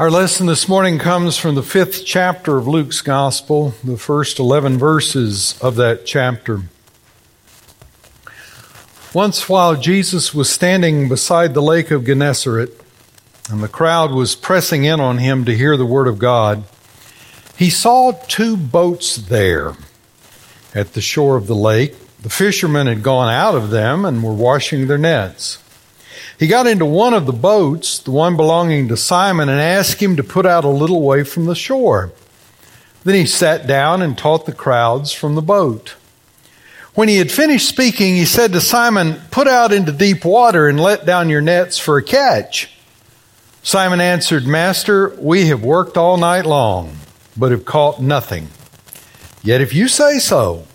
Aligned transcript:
Our 0.00 0.10
lesson 0.10 0.46
this 0.46 0.66
morning 0.66 0.98
comes 0.98 1.36
from 1.36 1.56
the 1.56 1.62
fifth 1.62 2.06
chapter 2.06 2.56
of 2.56 2.66
Luke's 2.66 3.02
Gospel, 3.02 3.74
the 3.84 3.98
first 3.98 4.38
11 4.38 4.78
verses 4.78 5.60
of 5.60 5.76
that 5.76 6.06
chapter. 6.06 6.62
Once, 9.12 9.46
while 9.46 9.76
Jesus 9.76 10.32
was 10.34 10.48
standing 10.48 11.10
beside 11.10 11.52
the 11.52 11.60
lake 11.60 11.90
of 11.90 12.06
Gennesaret, 12.06 12.82
and 13.50 13.62
the 13.62 13.68
crowd 13.68 14.12
was 14.12 14.34
pressing 14.34 14.84
in 14.84 15.00
on 15.00 15.18
him 15.18 15.44
to 15.44 15.54
hear 15.54 15.76
the 15.76 15.84
word 15.84 16.08
of 16.08 16.18
God, 16.18 16.64
he 17.58 17.68
saw 17.68 18.12
two 18.26 18.56
boats 18.56 19.16
there 19.16 19.74
at 20.74 20.94
the 20.94 21.02
shore 21.02 21.36
of 21.36 21.46
the 21.46 21.54
lake. 21.54 21.94
The 22.22 22.30
fishermen 22.30 22.86
had 22.86 23.02
gone 23.02 23.30
out 23.30 23.54
of 23.54 23.68
them 23.68 24.06
and 24.06 24.24
were 24.24 24.32
washing 24.32 24.86
their 24.86 24.96
nets. 24.96 25.58
He 26.38 26.46
got 26.46 26.66
into 26.66 26.84
one 26.86 27.14
of 27.14 27.26
the 27.26 27.32
boats, 27.32 27.98
the 27.98 28.10
one 28.10 28.36
belonging 28.36 28.88
to 28.88 28.96
Simon, 28.96 29.48
and 29.48 29.60
asked 29.60 30.00
him 30.02 30.16
to 30.16 30.24
put 30.24 30.46
out 30.46 30.64
a 30.64 30.68
little 30.68 31.02
way 31.02 31.24
from 31.24 31.46
the 31.46 31.54
shore. 31.54 32.12
Then 33.04 33.14
he 33.14 33.26
sat 33.26 33.66
down 33.66 34.02
and 34.02 34.16
taught 34.16 34.46
the 34.46 34.52
crowds 34.52 35.12
from 35.12 35.34
the 35.34 35.42
boat. 35.42 35.96
When 36.94 37.08
he 37.08 37.16
had 37.16 37.30
finished 37.30 37.68
speaking, 37.68 38.14
he 38.14 38.24
said 38.24 38.52
to 38.52 38.60
Simon, 38.60 39.20
Put 39.30 39.48
out 39.48 39.72
into 39.72 39.92
deep 39.92 40.24
water 40.24 40.68
and 40.68 40.78
let 40.78 41.06
down 41.06 41.28
your 41.28 41.40
nets 41.40 41.78
for 41.78 41.96
a 41.96 42.02
catch. 42.02 42.70
Simon 43.62 44.00
answered, 44.00 44.46
Master, 44.46 45.10
we 45.18 45.46
have 45.48 45.62
worked 45.62 45.96
all 45.96 46.16
night 46.16 46.46
long, 46.46 46.96
but 47.36 47.52
have 47.52 47.64
caught 47.64 48.00
nothing. 48.00 48.48
Yet 49.42 49.60
if 49.60 49.72
you 49.72 49.88
say 49.88 50.18
so, 50.18 50.66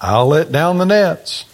I'll 0.00 0.26
let 0.26 0.52
down 0.52 0.78
the 0.78 0.84
nets. 0.84 1.44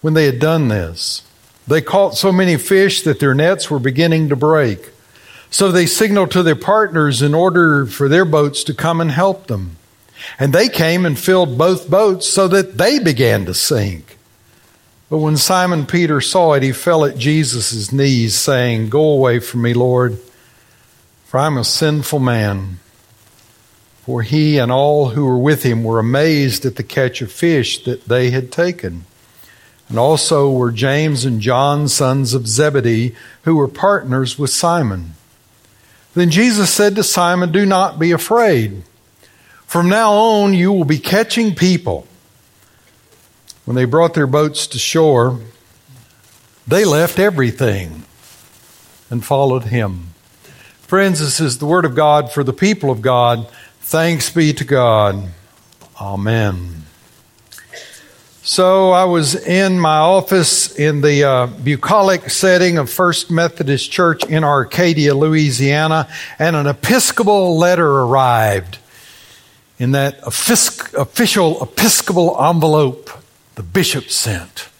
When 0.00 0.14
they 0.14 0.26
had 0.26 0.38
done 0.38 0.68
this, 0.68 1.22
they 1.68 1.82
caught 1.82 2.16
so 2.16 2.32
many 2.32 2.56
fish 2.56 3.02
that 3.02 3.20
their 3.20 3.34
nets 3.34 3.70
were 3.70 3.78
beginning 3.78 4.30
to 4.30 4.36
break. 4.36 4.90
So 5.50 5.70
they 5.70 5.84
signaled 5.84 6.30
to 6.30 6.42
their 6.42 6.56
partners 6.56 7.20
in 7.20 7.34
order 7.34 7.84
for 7.84 8.08
their 8.08 8.24
boats 8.24 8.64
to 8.64 8.74
come 8.74 9.00
and 9.02 9.10
help 9.10 9.46
them. 9.46 9.76
And 10.38 10.52
they 10.52 10.68
came 10.68 11.04
and 11.04 11.18
filled 11.18 11.58
both 11.58 11.90
boats 11.90 12.26
so 12.26 12.48
that 12.48 12.78
they 12.78 12.98
began 12.98 13.44
to 13.44 13.54
sink. 13.54 14.16
But 15.10 15.18
when 15.18 15.36
Simon 15.36 15.86
Peter 15.86 16.20
saw 16.20 16.54
it, 16.54 16.62
he 16.62 16.72
fell 16.72 17.04
at 17.04 17.18
Jesus' 17.18 17.92
knees, 17.92 18.34
saying, 18.34 18.88
Go 18.88 19.10
away 19.10 19.38
from 19.38 19.62
me, 19.62 19.74
Lord, 19.74 20.18
for 21.26 21.40
I'm 21.40 21.56
a 21.56 21.64
sinful 21.64 22.18
man. 22.18 22.78
For 24.02 24.22
he 24.22 24.56
and 24.58 24.72
all 24.72 25.10
who 25.10 25.26
were 25.26 25.38
with 25.38 25.62
him 25.62 25.84
were 25.84 25.98
amazed 25.98 26.64
at 26.64 26.76
the 26.76 26.82
catch 26.82 27.20
of 27.20 27.30
fish 27.30 27.84
that 27.84 28.06
they 28.06 28.30
had 28.30 28.50
taken 28.50 29.04
and 29.88 29.98
also 29.98 30.50
were 30.50 30.70
James 30.70 31.24
and 31.24 31.40
John, 31.40 31.88
sons 31.88 32.34
of 32.34 32.46
Zebedee, 32.46 33.14
who 33.42 33.56
were 33.56 33.68
partners 33.68 34.38
with 34.38 34.50
Simon. 34.50 35.14
Then 36.14 36.30
Jesus 36.30 36.72
said 36.72 36.96
to 36.96 37.04
Simon, 37.04 37.52
Do 37.52 37.64
not 37.64 37.98
be 37.98 38.10
afraid. 38.10 38.82
From 39.66 39.88
now 39.88 40.12
on, 40.12 40.54
you 40.54 40.72
will 40.72 40.84
be 40.84 40.98
catching 40.98 41.54
people. 41.54 42.06
When 43.64 43.76
they 43.76 43.84
brought 43.84 44.14
their 44.14 44.26
boats 44.26 44.66
to 44.68 44.78
shore, 44.78 45.40
they 46.66 46.84
left 46.84 47.18
everything 47.18 48.04
and 49.10 49.24
followed 49.24 49.64
him. 49.64 50.14
Friends, 50.80 51.20
this 51.20 51.38
is 51.38 51.58
the 51.58 51.66
word 51.66 51.84
of 51.84 51.94
God 51.94 52.32
for 52.32 52.42
the 52.42 52.52
people 52.52 52.90
of 52.90 53.02
God. 53.02 53.46
Thanks 53.80 54.30
be 54.30 54.52
to 54.54 54.64
God. 54.64 55.28
Amen. 56.00 56.77
So 58.48 58.92
I 58.92 59.04
was 59.04 59.34
in 59.34 59.78
my 59.78 59.98
office 59.98 60.74
in 60.74 61.02
the 61.02 61.22
uh, 61.22 61.46
bucolic 61.48 62.30
setting 62.30 62.78
of 62.78 62.88
First 62.88 63.30
Methodist 63.30 63.92
Church 63.92 64.24
in 64.24 64.42
Arcadia, 64.42 65.14
Louisiana, 65.14 66.08
and 66.38 66.56
an 66.56 66.66
Episcopal 66.66 67.58
letter 67.58 67.86
arrived 67.86 68.78
in 69.78 69.92
that 69.92 70.20
official 70.22 71.62
Episcopal 71.62 72.42
envelope 72.42 73.10
the 73.56 73.62
bishop 73.62 74.08
sent. 74.08 74.70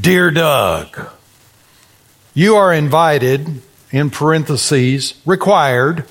Dear 0.00 0.30
Doug, 0.30 1.06
you 2.32 2.56
are 2.56 2.72
invited, 2.72 3.60
in 3.92 4.08
parentheses, 4.08 5.20
required, 5.26 6.06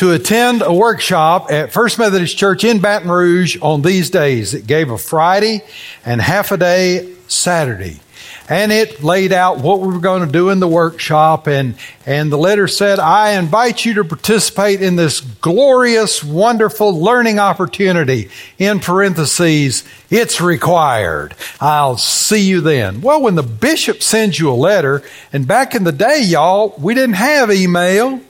to 0.00 0.12
attend 0.12 0.62
a 0.62 0.72
workshop 0.72 1.52
at 1.52 1.74
First 1.74 1.98
Methodist 1.98 2.38
Church 2.38 2.64
in 2.64 2.80
Baton 2.80 3.10
Rouge 3.10 3.58
on 3.60 3.82
these 3.82 4.08
days. 4.08 4.54
It 4.54 4.66
gave 4.66 4.88
a 4.90 4.96
Friday 4.96 5.60
and 6.06 6.22
half 6.22 6.52
a 6.52 6.56
day 6.56 7.14
Saturday. 7.28 8.00
And 8.48 8.72
it 8.72 9.02
laid 9.04 9.30
out 9.30 9.58
what 9.58 9.80
we 9.80 9.88
were 9.88 10.00
going 10.00 10.24
to 10.24 10.32
do 10.32 10.48
in 10.48 10.58
the 10.58 10.66
workshop. 10.66 11.46
And, 11.46 11.74
and 12.06 12.32
the 12.32 12.38
letter 12.38 12.66
said, 12.66 12.98
I 12.98 13.32
invite 13.32 13.84
you 13.84 13.92
to 13.94 14.04
participate 14.04 14.80
in 14.80 14.96
this 14.96 15.20
glorious, 15.20 16.24
wonderful 16.24 16.98
learning 16.98 17.38
opportunity. 17.38 18.30
In 18.56 18.80
parentheses, 18.80 19.84
it's 20.08 20.40
required. 20.40 21.34
I'll 21.60 21.98
see 21.98 22.40
you 22.40 22.62
then. 22.62 23.02
Well, 23.02 23.20
when 23.20 23.34
the 23.34 23.42
bishop 23.42 24.02
sends 24.02 24.38
you 24.38 24.50
a 24.50 24.54
letter, 24.54 25.02
and 25.30 25.46
back 25.46 25.74
in 25.74 25.84
the 25.84 25.92
day, 25.92 26.22
y'all, 26.22 26.74
we 26.78 26.94
didn't 26.94 27.16
have 27.16 27.50
email. 27.50 28.22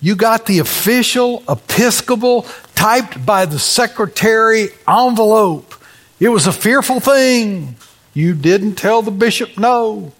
You 0.00 0.14
got 0.14 0.46
the 0.46 0.60
official 0.60 1.42
Episcopal 1.48 2.46
typed 2.74 3.24
by 3.26 3.46
the 3.46 3.58
secretary 3.58 4.68
envelope. 4.86 5.74
It 6.20 6.28
was 6.28 6.46
a 6.46 6.52
fearful 6.52 7.00
thing. 7.00 7.76
You 8.14 8.34
didn't 8.34 8.76
tell 8.76 9.02
the 9.02 9.10
bishop 9.10 9.58
no. 9.58 10.12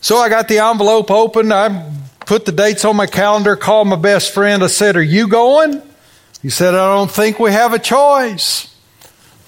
So 0.00 0.16
I 0.16 0.28
got 0.28 0.48
the 0.48 0.58
envelope 0.58 1.10
open. 1.10 1.52
I 1.52 1.90
put 2.26 2.44
the 2.44 2.52
dates 2.52 2.84
on 2.84 2.96
my 2.96 3.06
calendar, 3.06 3.56
called 3.56 3.88
my 3.88 3.96
best 3.96 4.32
friend. 4.32 4.62
I 4.62 4.68
said, 4.68 4.96
Are 4.96 5.02
you 5.02 5.28
going? 5.28 5.82
He 6.42 6.50
said, 6.50 6.74
I 6.74 6.94
don't 6.94 7.10
think 7.10 7.38
we 7.38 7.52
have 7.52 7.74
a 7.74 7.78
choice. 7.78 8.74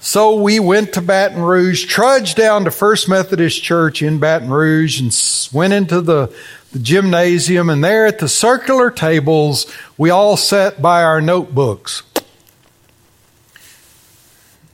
So 0.00 0.42
we 0.42 0.58
went 0.58 0.94
to 0.94 1.00
Baton 1.00 1.40
Rouge, 1.40 1.86
trudged 1.86 2.36
down 2.36 2.64
to 2.64 2.70
First 2.70 3.08
Methodist 3.08 3.62
Church 3.62 4.02
in 4.02 4.18
Baton 4.18 4.50
Rouge, 4.50 5.00
and 5.00 5.56
went 5.56 5.72
into 5.72 6.00
the 6.00 6.34
the 6.72 6.78
gymnasium, 6.78 7.68
and 7.70 7.84
there 7.84 8.06
at 8.06 8.18
the 8.18 8.28
circular 8.28 8.90
tables, 8.90 9.66
we 9.98 10.10
all 10.10 10.36
sat 10.36 10.80
by 10.80 11.02
our 11.02 11.20
notebooks 11.20 12.02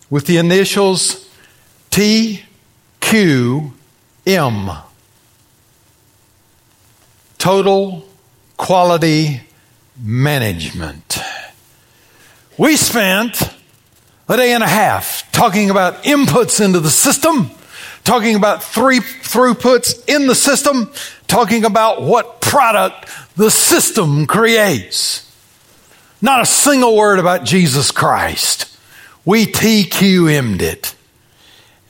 with 0.08 0.26
the 0.26 0.36
initials 0.36 1.28
TQM. 1.90 2.44
Total 7.38 8.08
Quality 8.56 9.42
Management. 10.00 11.18
We 12.56 12.76
spent 12.76 13.42
a 14.28 14.36
day 14.36 14.52
and 14.52 14.62
a 14.62 14.68
half 14.68 15.30
talking 15.32 15.70
about 15.70 16.04
inputs 16.04 16.64
into 16.64 16.80
the 16.80 16.90
system, 16.90 17.50
talking 18.04 18.36
about 18.36 18.62
three 18.62 18.98
throughputs 18.98 20.08
in 20.08 20.26
the 20.26 20.34
system, 20.34 20.92
talking 21.28 21.64
about 21.64 22.02
what 22.02 22.40
product 22.40 23.08
the 23.36 23.50
system 23.50 24.26
creates. 24.26 25.24
Not 26.20 26.40
a 26.40 26.46
single 26.46 26.96
word 26.96 27.20
about 27.20 27.44
Jesus 27.44 27.92
Christ. 27.92 28.76
We 29.24 29.46
TQM'd 29.46 30.62
it. 30.62 30.94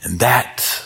And 0.03 0.19
that, 0.19 0.83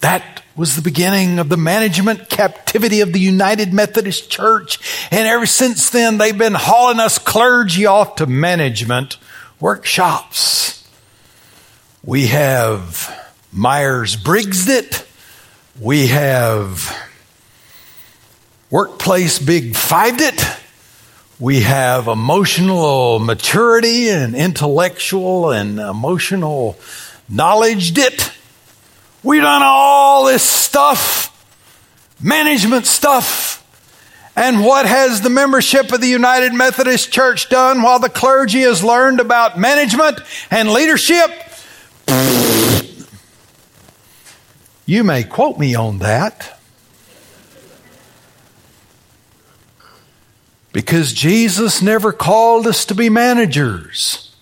that 0.00 0.42
was 0.56 0.74
the 0.74 0.82
beginning 0.82 1.38
of 1.38 1.48
the 1.48 1.56
management 1.56 2.28
captivity 2.28 3.00
of 3.00 3.12
the 3.12 3.20
United 3.20 3.72
Methodist 3.72 4.30
Church. 4.30 4.78
And 5.10 5.26
ever 5.28 5.46
since 5.46 5.90
then, 5.90 6.18
they've 6.18 6.36
been 6.36 6.54
hauling 6.54 7.00
us 7.00 7.18
clergy 7.18 7.86
off 7.86 8.16
to 8.16 8.26
management 8.26 9.18
workshops. 9.60 10.86
We 12.02 12.26
have 12.28 13.30
Myers 13.52 14.16
Briggs 14.16 14.68
it. 14.68 15.06
We 15.80 16.08
have 16.08 17.09
Workplace 18.70 19.40
Big 19.40 19.72
Fived 19.72 20.20
it. 20.20 20.40
We 21.40 21.62
have 21.62 22.06
emotional 22.06 23.18
maturity 23.18 24.10
and 24.10 24.36
intellectual 24.36 25.50
and 25.50 25.80
emotional 25.80 26.78
knowledge 27.28 27.98
it. 27.98 28.32
We've 29.24 29.42
done 29.42 29.62
all 29.64 30.26
this 30.26 30.44
stuff, 30.44 31.36
management 32.22 32.86
stuff. 32.86 33.56
And 34.36 34.64
what 34.64 34.86
has 34.86 35.20
the 35.20 35.30
membership 35.30 35.92
of 35.92 36.00
the 36.00 36.06
United 36.06 36.54
Methodist 36.54 37.10
Church 37.10 37.48
done 37.48 37.82
while 37.82 37.98
the 37.98 38.08
clergy 38.08 38.60
has 38.60 38.84
learned 38.84 39.18
about 39.18 39.58
management 39.58 40.20
and 40.48 40.70
leadership? 40.70 41.28
You 44.86 45.02
may 45.02 45.24
quote 45.24 45.58
me 45.58 45.74
on 45.74 45.98
that. 45.98 46.59
Because 50.72 51.12
Jesus 51.12 51.82
never 51.82 52.12
called 52.12 52.66
us 52.66 52.84
to 52.86 52.94
be 52.94 53.08
managers. 53.08 54.34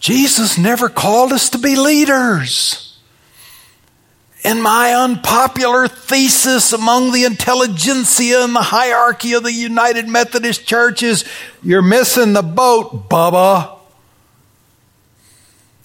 Jesus 0.00 0.58
never 0.58 0.88
called 0.88 1.32
us 1.32 1.50
to 1.50 1.58
be 1.58 1.76
leaders. 1.76 2.98
in 4.44 4.60
my 4.60 4.92
unpopular 4.92 5.86
thesis 5.86 6.72
among 6.72 7.12
the 7.12 7.24
intelligentsia 7.24 8.42
and 8.42 8.56
the 8.56 8.62
hierarchy 8.62 9.34
of 9.34 9.44
the 9.44 9.52
United 9.52 10.08
Methodist 10.08 10.66
churches, 10.66 11.24
you're 11.62 11.82
missing 11.82 12.32
the 12.32 12.42
boat, 12.42 13.08
Bubba. 13.08 13.78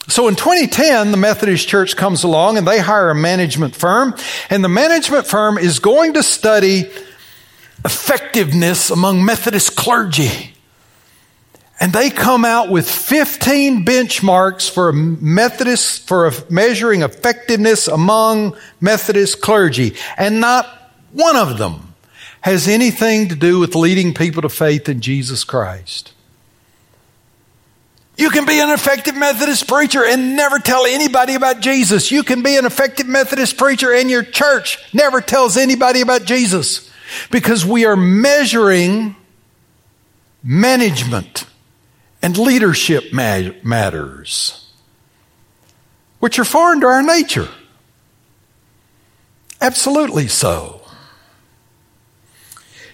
So 0.08 0.28
in 0.28 0.36
2010, 0.36 1.12
the 1.12 1.18
Methodist 1.18 1.68
Church 1.68 1.96
comes 1.96 2.24
along 2.24 2.58
and 2.58 2.68
they 2.68 2.80
hire 2.80 3.10
a 3.10 3.16
management 3.16 3.76
firm, 3.76 4.16
and 4.50 4.64
the 4.64 4.70
management 4.70 5.28
firm 5.28 5.58
is 5.58 5.80
going 5.80 6.14
to 6.14 6.24
study 6.24 6.90
effectiveness 7.86 8.90
among 8.90 9.24
Methodist 9.24 9.76
clergy. 9.76 10.54
And 11.80 11.94
they 11.94 12.10
come 12.10 12.44
out 12.44 12.70
with 12.70 12.90
15 12.90 13.86
benchmarks 13.86 14.70
for 14.70 14.92
Methodist, 14.92 16.08
for 16.08 16.32
measuring 16.50 17.04
effectiveness 17.04 17.88
among 17.88 18.58
Methodist 18.82 19.42
clergy. 19.42 19.96
And 20.18 20.40
not 20.40 20.68
one 21.12 21.36
of 21.36 21.60
them 21.60 21.94
has 22.42 22.68
anything 22.68 23.30
to 23.30 23.36
do 23.36 23.60
with 23.60 23.76
leading 23.76 24.14
people 24.14 24.42
to 24.42 24.50
faith 24.50 24.90
in 24.90 25.02
Jesus 25.02 25.44
Christ. 25.44 26.14
You 28.18 28.32
can 28.32 28.46
be 28.46 28.60
an 28.60 28.72
effective 28.72 29.16
Methodist 29.16 29.68
preacher 29.68 30.04
and 30.04 30.36
never 30.36 30.58
tell 30.58 30.88
anybody 30.88 31.36
about 31.36 31.60
Jesus. 31.60 32.12
You 32.12 32.24
can 32.24 32.42
be 32.42 32.58
an 32.58 32.66
effective 32.66 33.06
Methodist 33.06 33.58
preacher 33.58 33.94
and 33.94 34.10
your 34.10 34.24
church 34.24 34.80
never 34.92 35.22
tells 35.22 35.56
anybody 35.56 36.02
about 36.02 36.26
Jesus 36.26 36.92
because 37.32 37.66
we 37.66 37.86
are 37.86 37.96
measuring 37.96 39.16
management 40.44 41.46
and 42.22 42.38
leadership 42.38 43.14
matters, 43.14 44.70
which 46.20 46.40
are 46.40 46.46
foreign 46.46 46.82
to 46.82 46.88
our 46.88 47.04
nature. 47.04 47.50
Absolutely 49.60 50.28
so. 50.28 50.82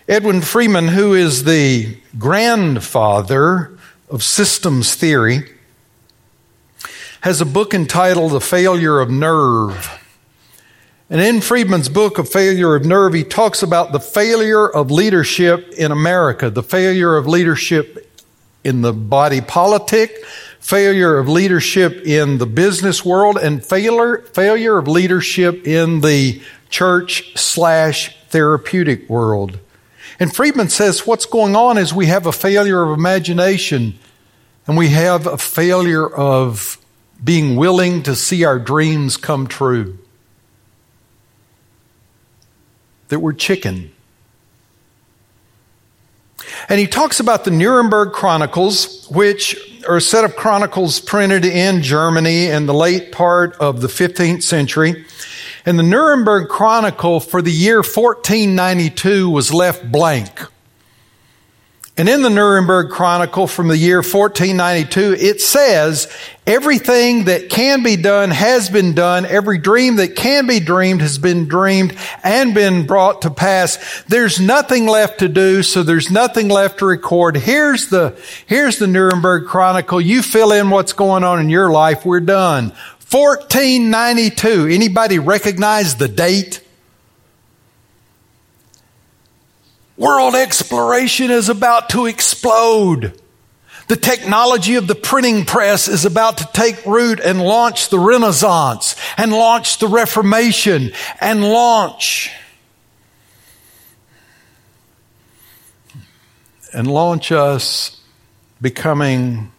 Edwin 0.07 0.41
Friedman, 0.41 0.89
who 0.89 1.13
is 1.13 1.45
the 1.45 1.97
grandfather 2.17 3.77
of 4.09 4.21
systems 4.21 4.95
theory, 4.95 5.49
has 7.21 7.39
a 7.39 7.45
book 7.45 7.73
entitled 7.73 8.33
The 8.33 8.41
Failure 8.41 8.99
of 8.99 9.09
Nerve. 9.09 10.02
And 11.13 11.21
in 11.21 11.41
Friedman's 11.41 11.89
book, 11.89 12.17
A 12.17 12.23
Failure 12.23 12.73
of 12.73 12.85
Nerve, 12.85 13.13
he 13.13 13.23
talks 13.23 13.61
about 13.61 13.91
the 13.91 13.99
failure 13.99 14.67
of 14.67 14.89
leadership 14.89 15.71
in 15.73 15.91
America, 15.91 16.49
the 16.49 16.63
failure 16.63 17.15
of 17.15 17.27
leadership 17.27 18.11
in 18.63 18.81
the 18.81 18.93
body 18.93 19.39
politic, 19.39 20.25
failure 20.59 21.19
of 21.19 21.29
leadership 21.29 22.03
in 22.03 22.39
the 22.39 22.47
business 22.47 23.05
world, 23.05 23.37
and 23.37 23.63
failure, 23.63 24.23
failure 24.33 24.79
of 24.79 24.87
leadership 24.87 25.67
in 25.67 26.01
the 26.01 26.41
church 26.71 27.37
slash 27.37 28.17
therapeutic 28.29 29.07
world. 29.07 29.59
And 30.19 30.35
Friedman 30.35 30.69
says 30.69 31.05
what's 31.05 31.27
going 31.27 31.55
on 31.55 31.77
is 31.77 31.93
we 31.93 32.07
have 32.07 32.25
a 32.25 32.31
failure 32.31 32.81
of 32.81 32.97
imagination 32.97 33.99
and 34.65 34.75
we 34.75 34.89
have 34.89 35.27
a 35.27 35.37
failure 35.37 36.09
of 36.09 36.79
being 37.23 37.55
willing 37.55 38.01
to 38.01 38.15
see 38.15 38.43
our 38.45 38.57
dreams 38.57 39.15
come 39.15 39.45
true. 39.45 39.99
That 43.13 43.19
we're 43.19 43.33
chicken. 43.33 43.91
And 46.67 46.79
he 46.79 46.87
talks 46.87 47.19
about 47.19 47.43
the 47.43 47.51
Nuremberg 47.51 48.11
Chronicles, 48.11 49.07
which 49.07 49.55
are 49.87 49.97
a 49.97 50.01
set 50.01 50.25
of 50.25 50.35
chronicles 50.35 50.99
printed 50.99 51.45
in 51.45 51.83
Germany 51.83 52.47
in 52.47 52.65
the 52.65 52.73
late 52.73 53.11
part 53.11 53.55
of 53.57 53.81
the 53.81 53.87
15th 53.87 54.41
century. 54.41 55.05
And 55.63 55.77
the 55.77 55.83
Nuremberg 55.83 56.49
Chronicle 56.49 57.19
for 57.19 57.43
the 57.43 57.51
year 57.51 57.83
1492 57.83 59.29
was 59.29 59.53
left 59.53 59.91
blank. 59.91 60.32
And 61.95 62.09
in 62.09 62.23
the 62.23 62.29
Nuremberg 62.31 62.89
Chronicle 62.89 63.45
from 63.45 63.67
the 63.67 63.77
year 63.77 63.97
1492, 63.97 65.13
it 65.13 65.41
says, 65.41 66.11
everything 66.47 67.25
that 67.25 67.51
can 67.51 67.83
be 67.83 67.97
done 67.97 68.31
has 68.31 68.67
been 68.67 68.95
done. 68.95 69.27
Every 69.27 69.59
dream 69.59 69.97
that 69.97 70.15
can 70.15 70.47
be 70.47 70.59
dreamed 70.59 71.01
has 71.01 71.19
been 71.19 71.47
dreamed 71.47 71.95
and 72.23 72.55
been 72.55 72.87
brought 72.87 73.21
to 73.21 73.29
pass. 73.29 74.03
There's 74.07 74.39
nothing 74.39 74.87
left 74.87 75.19
to 75.19 75.29
do, 75.29 75.61
so 75.61 75.83
there's 75.83 76.09
nothing 76.09 76.47
left 76.47 76.79
to 76.79 76.87
record. 76.87 77.37
Here's 77.37 77.89
the, 77.89 78.19
here's 78.47 78.79
the 78.79 78.87
Nuremberg 78.87 79.45
Chronicle. 79.45 80.01
You 80.01 80.23
fill 80.23 80.51
in 80.51 80.71
what's 80.71 80.93
going 80.93 81.23
on 81.23 81.39
in 81.39 81.51
your 81.51 81.69
life. 81.69 82.07
We're 82.07 82.21
done. 82.21 82.69
1492. 83.11 84.65
Anybody 84.71 85.19
recognize 85.19 85.97
the 85.97 86.07
date? 86.07 86.61
World 90.03 90.35
exploration 90.35 91.31
is 91.31 91.47
about 91.47 91.91
to 91.91 92.07
explode. 92.07 93.17
The 93.87 93.95
technology 93.95 94.75
of 94.75 94.85
the 94.85 94.95
printing 94.95 95.45
press 95.45 95.87
is 95.87 96.03
about 96.03 96.39
to 96.39 96.49
take 96.51 96.85
root 96.85 97.21
and 97.21 97.41
launch 97.41 97.87
the 97.87 97.99
Renaissance 97.99 98.97
and 99.15 99.31
launch 99.31 99.77
the 99.77 99.87
Reformation 99.87 100.91
and 101.21 101.41
launch 101.41 102.33
and 106.73 106.85
launch 106.85 107.31
us 107.31 108.01
becoming 108.61 109.53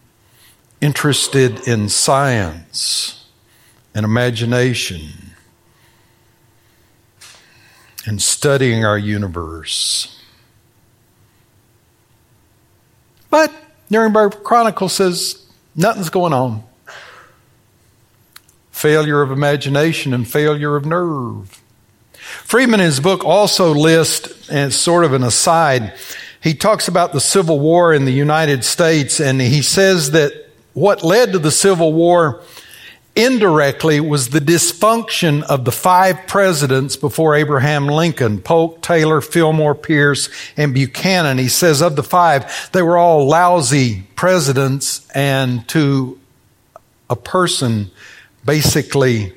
interested 0.79 1.67
in 1.67 1.89
science 1.89 3.25
and 3.95 4.03
imagination 4.03 5.09
and 8.05 8.21
studying 8.21 8.85
our 8.85 8.99
universe. 8.99 10.14
But 13.29 13.53
Nuremberg 13.89 14.43
Chronicle 14.43 14.89
says 14.89 15.45
nothing's 15.75 16.09
going 16.09 16.33
on. 16.33 16.63
Failure 18.71 19.21
of 19.21 19.31
imagination 19.31 20.13
and 20.13 20.27
failure 20.27 20.75
of 20.75 20.85
nerve. 20.85 21.61
Friedman 22.13 22.79
in 22.79 22.85
his 22.85 22.99
book 22.99 23.23
also 23.23 23.73
lists, 23.73 24.49
and 24.49 24.67
it's 24.67 24.75
sort 24.75 25.05
of 25.05 25.13
an 25.13 25.23
aside, 25.23 25.93
he 26.41 26.53
talks 26.53 26.87
about 26.87 27.11
the 27.11 27.19
Civil 27.19 27.59
War 27.59 27.91
in 27.93 28.05
the 28.05 28.11
United 28.11 28.63
States, 28.63 29.19
and 29.19 29.41
he 29.41 29.63
says 29.63 30.11
that 30.11 30.31
what 30.73 31.03
led 31.03 31.31
to 31.31 31.39
the 31.39 31.49
Civil 31.49 31.91
War 31.93 32.41
indirectly 33.15 33.99
was 33.99 34.29
the 34.29 34.39
dysfunction 34.39 35.41
of 35.43 35.63
the 35.63 35.71
five 35.71 36.27
presidents 36.27 36.97
before 36.97 37.35
Abraham 37.35 37.87
Lincoln, 37.87 38.41
Polk, 38.41 38.81
Taylor, 38.81 39.21
Fillmore, 39.21 39.75
Pierce, 39.75 40.29
and 40.57 40.73
Buchanan. 40.73 41.37
He 41.37 41.47
says 41.47 41.81
of 41.81 41.95
the 41.95 42.03
five, 42.03 42.69
they 42.73 42.81
were 42.81 42.97
all 42.97 43.27
lousy 43.27 44.03
presidents 44.15 45.07
and 45.11 45.67
to 45.69 46.19
a 47.09 47.15
person, 47.15 47.89
basically 48.43 49.33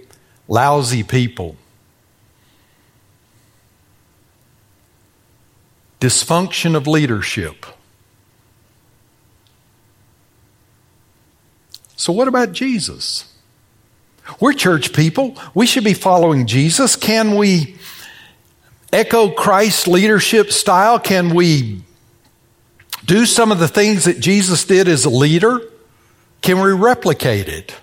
lousy 0.49 1.04
people. 1.04 1.56
Dysfunction 6.00 6.76
of 6.76 6.87
leadership. 6.87 7.66
So, 11.97 12.12
what 12.12 12.28
about 12.28 12.52
Jesus? 12.52 13.27
We're 14.40 14.52
church 14.52 14.92
people. 14.92 15.37
We 15.54 15.66
should 15.66 15.85
be 15.85 15.94
following 15.94 16.47
Jesus. 16.47 16.97
Can 16.97 17.37
we 17.37 17.76
echo 18.92 19.30
Christ's 19.30 19.87
leadership 19.87 20.50
style? 20.50 20.99
Can 20.99 21.35
we 21.35 21.82
do 23.04 23.26
some 23.26 23.52
of 23.52 23.58
the 23.58 23.68
things 23.68 24.04
that 24.04 24.20
Jesus 24.20 24.64
did 24.64 24.88
as 24.88 25.04
a 25.04 25.11
leader? 25.11 25.61
Can 26.42 26.61
we 26.61 26.73
replicate 26.73 27.49
it? 27.49 27.75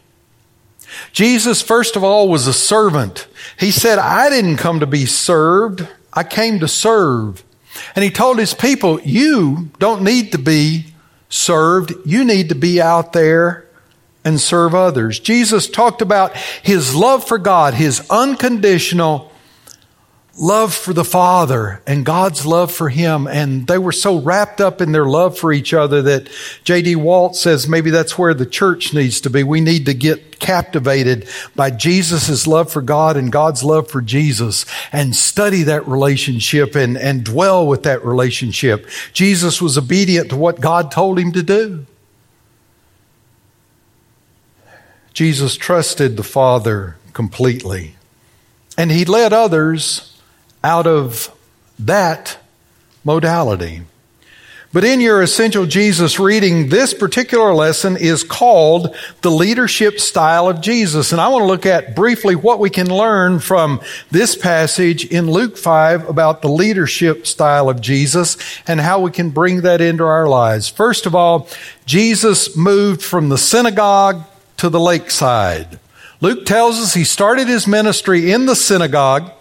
Jesus, 1.11 1.61
first 1.61 1.95
of 1.95 2.03
all, 2.03 2.29
was 2.29 2.47
a 2.47 2.53
servant. 2.53 3.27
He 3.59 3.71
said, 3.71 3.99
I 3.99 4.29
didn't 4.29 4.57
come 4.57 4.79
to 4.79 4.87
be 4.87 5.05
served. 5.05 5.87
I 6.13 6.23
came 6.23 6.59
to 6.59 6.67
serve. 6.67 7.43
And 7.95 8.03
he 8.03 8.09
told 8.11 8.39
his 8.39 8.53
people, 8.53 9.01
you 9.01 9.69
don't 9.79 10.03
need 10.03 10.31
to 10.31 10.37
be 10.37 10.85
served. 11.27 11.93
You 12.05 12.23
need 12.23 12.49
to 12.49 12.55
be 12.55 12.81
out 12.81 13.11
there 13.11 13.64
and 14.25 14.41
serve 14.41 14.75
others. 14.75 15.19
Jesus 15.19 15.69
talked 15.69 16.01
about 16.01 16.35
his 16.35 16.95
love 16.95 17.25
for 17.25 17.37
God, 17.37 17.75
his 17.75 18.05
unconditional 18.09 19.31
love 20.37 20.73
for 20.73 20.93
the 20.93 21.03
Father 21.05 21.81
and 21.87 22.05
God's 22.05 22.45
love 22.45 22.71
for 22.71 22.89
him. 22.89 23.27
And 23.27 23.67
they 23.67 23.77
were 23.77 23.91
so 23.91 24.19
wrapped 24.19 24.59
up 24.59 24.81
in 24.81 24.91
their 24.91 25.05
love 25.05 25.37
for 25.37 25.53
each 25.53 25.73
other 25.73 26.01
that 26.01 26.29
J.D. 26.63 26.97
Walt 26.97 27.35
says 27.35 27.67
maybe 27.67 27.89
that's 27.89 28.17
where 28.17 28.33
the 28.33 28.45
church 28.45 28.93
needs 28.93 29.21
to 29.21 29.29
be. 29.29 29.43
We 29.43 29.61
need 29.61 29.85
to 29.85 29.93
get 29.93 30.39
captivated 30.39 31.29
by 31.55 31.71
Jesus' 31.71 32.45
love 32.45 32.71
for 32.71 32.81
God 32.81 33.15
and 33.15 33.31
God's 33.31 33.63
love 33.63 33.89
for 33.89 34.01
Jesus 34.01 34.65
and 34.91 35.15
study 35.15 35.63
that 35.63 35.87
relationship 35.87 36.75
and, 36.75 36.97
and 36.97 37.23
dwell 37.23 37.65
with 37.65 37.83
that 37.83 38.03
relationship. 38.03 38.87
Jesus 39.13 39.61
was 39.61 39.77
obedient 39.77 40.29
to 40.29 40.35
what 40.35 40.59
God 40.59 40.91
told 40.91 41.17
him 41.17 41.31
to 41.31 41.43
do. 41.43 41.85
Jesus 45.15 45.55
trusted 45.55 46.17
the 46.17 46.23
Father 46.23 46.97
completely. 47.13 47.95
And 48.77 48.91
he 48.91 49.05
led 49.05 49.31
others 49.31 50.21
out 50.61 50.85
of 50.85 51.33
that 51.79 52.37
modality. 53.05 53.83
But 54.73 54.83
in 54.83 54.99
your 54.99 55.21
essential 55.21 55.65
Jesus 55.65 56.19
reading, 56.19 56.67
this 56.67 56.93
particular 56.93 57.53
lesson 57.53 57.95
is 57.95 58.25
called 58.25 58.93
the 59.21 59.31
leadership 59.31 60.01
style 60.01 60.49
of 60.49 60.59
Jesus. 60.59 61.13
And 61.13 61.21
I 61.21 61.29
want 61.29 61.43
to 61.43 61.47
look 61.47 61.65
at 61.65 61.95
briefly 61.95 62.35
what 62.35 62.59
we 62.59 62.69
can 62.69 62.89
learn 62.89 63.39
from 63.39 63.79
this 64.11 64.35
passage 64.35 65.05
in 65.05 65.31
Luke 65.31 65.55
5 65.55 66.09
about 66.09 66.41
the 66.41 66.49
leadership 66.49 67.25
style 67.25 67.69
of 67.69 67.79
Jesus 67.79 68.35
and 68.67 68.81
how 68.81 68.99
we 68.99 69.11
can 69.11 69.29
bring 69.29 69.61
that 69.61 69.79
into 69.79 70.03
our 70.03 70.27
lives. 70.27 70.67
First 70.67 71.05
of 71.05 71.15
all, 71.15 71.47
Jesus 71.85 72.57
moved 72.57 73.01
from 73.01 73.29
the 73.29 73.37
synagogue 73.37 74.25
to 74.57 74.69
the 74.69 74.79
lakeside. 74.79 75.79
Luke 76.21 76.45
tells 76.45 76.79
us 76.79 76.93
he 76.93 77.03
started 77.03 77.47
his 77.47 77.67
ministry 77.67 78.31
in 78.31 78.45
the 78.45 78.55
synagogue 78.55 79.31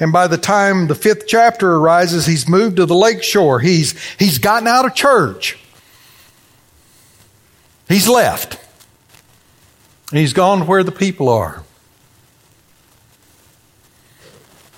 and 0.00 0.12
by 0.12 0.26
the 0.26 0.38
time 0.38 0.86
the 0.88 0.94
fifth 0.94 1.26
chapter 1.26 1.74
arises, 1.76 2.26
he's 2.26 2.48
moved 2.48 2.76
to 2.76 2.86
the 2.86 2.94
lake 2.94 3.22
shore. 3.22 3.60
He's, 3.60 3.94
he's 4.16 4.38
gotten 4.38 4.66
out 4.66 4.84
of 4.84 4.94
church. 4.94 5.58
He's 7.88 8.08
left. 8.08 8.58
And 10.10 10.18
he's 10.18 10.32
gone 10.32 10.66
where 10.66 10.82
the 10.82 10.92
people 10.92 11.28
are. 11.28 11.63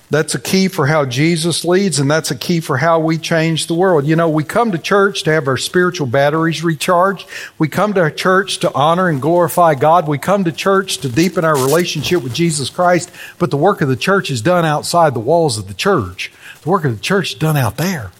That's 0.09 0.33
a 0.35 0.39
key 0.39 0.69
for 0.69 0.87
how 0.87 1.05
Jesus 1.05 1.65
leads, 1.65 1.99
and 1.99 2.09
that's 2.09 2.31
a 2.31 2.35
key 2.35 2.61
for 2.61 2.77
how 2.77 2.97
we 2.99 3.17
change 3.17 3.67
the 3.67 3.73
world. 3.73 4.05
You 4.05 4.15
know, 4.15 4.29
we 4.29 4.45
come 4.45 4.71
to 4.71 4.77
church 4.77 5.23
to 5.23 5.33
have 5.33 5.49
our 5.49 5.57
spiritual 5.57 6.07
batteries 6.07 6.63
recharged. 6.63 7.27
We 7.57 7.67
come 7.67 7.93
to 7.93 8.09
church 8.09 8.59
to 8.59 8.73
honor 8.73 9.09
and 9.09 9.21
glorify 9.21 9.75
God. 9.75 10.07
We 10.07 10.17
come 10.17 10.45
to 10.45 10.53
church 10.53 10.99
to 10.99 11.09
deepen 11.09 11.43
our 11.43 11.55
relationship 11.55 12.23
with 12.23 12.33
Jesus 12.33 12.69
Christ, 12.69 13.11
but 13.37 13.51
the 13.51 13.57
work 13.57 13.81
of 13.81 13.89
the 13.89 13.97
church 13.97 14.31
is 14.31 14.41
done 14.41 14.63
outside 14.63 15.13
the 15.13 15.19
walls 15.19 15.57
of 15.57 15.67
the 15.67 15.73
church. 15.73 16.31
The 16.61 16.69
work 16.69 16.85
of 16.85 16.95
the 16.95 17.03
church 17.03 17.33
is 17.33 17.39
done 17.39 17.57
out 17.57 17.75
there. 17.75 18.11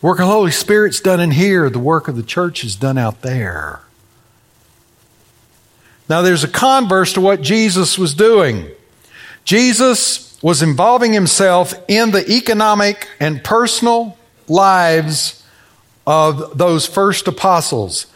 The 0.00 0.06
work 0.06 0.20
of 0.20 0.28
the 0.28 0.32
Holy 0.32 0.52
Spirit's 0.52 1.00
done 1.00 1.18
in 1.18 1.32
here. 1.32 1.68
The 1.70 1.80
work 1.80 2.06
of 2.06 2.14
the 2.14 2.22
church 2.22 2.62
is 2.62 2.76
done 2.76 2.98
out 2.98 3.22
there. 3.22 3.80
Now, 6.08 6.22
there's 6.22 6.44
a 6.44 6.48
converse 6.48 7.14
to 7.14 7.20
what 7.20 7.42
Jesus 7.42 7.98
was 7.98 8.14
doing. 8.14 8.70
Jesus 9.48 10.36
was 10.42 10.60
involving 10.60 11.14
himself 11.14 11.72
in 11.88 12.10
the 12.10 12.30
economic 12.30 13.08
and 13.18 13.42
personal 13.42 14.14
lives 14.46 15.42
of 16.06 16.58
those 16.58 16.84
first 16.84 17.26
apostles. 17.28 18.08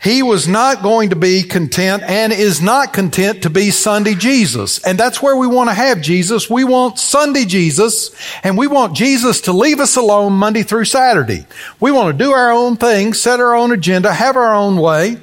He 0.00 0.22
was 0.22 0.46
not 0.46 0.84
going 0.84 1.10
to 1.10 1.16
be 1.16 1.42
content 1.42 2.04
and 2.04 2.32
is 2.32 2.62
not 2.62 2.92
content 2.92 3.42
to 3.42 3.50
be 3.50 3.72
Sunday 3.72 4.14
Jesus. 4.14 4.78
And 4.84 4.96
that's 4.96 5.20
where 5.20 5.34
we 5.34 5.48
want 5.48 5.68
to 5.68 5.74
have 5.74 6.00
Jesus. 6.00 6.48
We 6.48 6.62
want 6.62 7.00
Sunday 7.00 7.44
Jesus 7.44 8.14
and 8.44 8.56
we 8.56 8.68
want 8.68 8.94
Jesus 8.96 9.40
to 9.42 9.52
leave 9.52 9.80
us 9.80 9.96
alone 9.96 10.34
Monday 10.34 10.62
through 10.62 10.84
Saturday. 10.84 11.44
We 11.80 11.90
want 11.90 12.16
to 12.16 12.24
do 12.24 12.30
our 12.30 12.52
own 12.52 12.76
thing, 12.76 13.14
set 13.14 13.40
our 13.40 13.56
own 13.56 13.72
agenda, 13.72 14.14
have 14.14 14.36
our 14.36 14.54
own 14.54 14.76
way. 14.76 15.16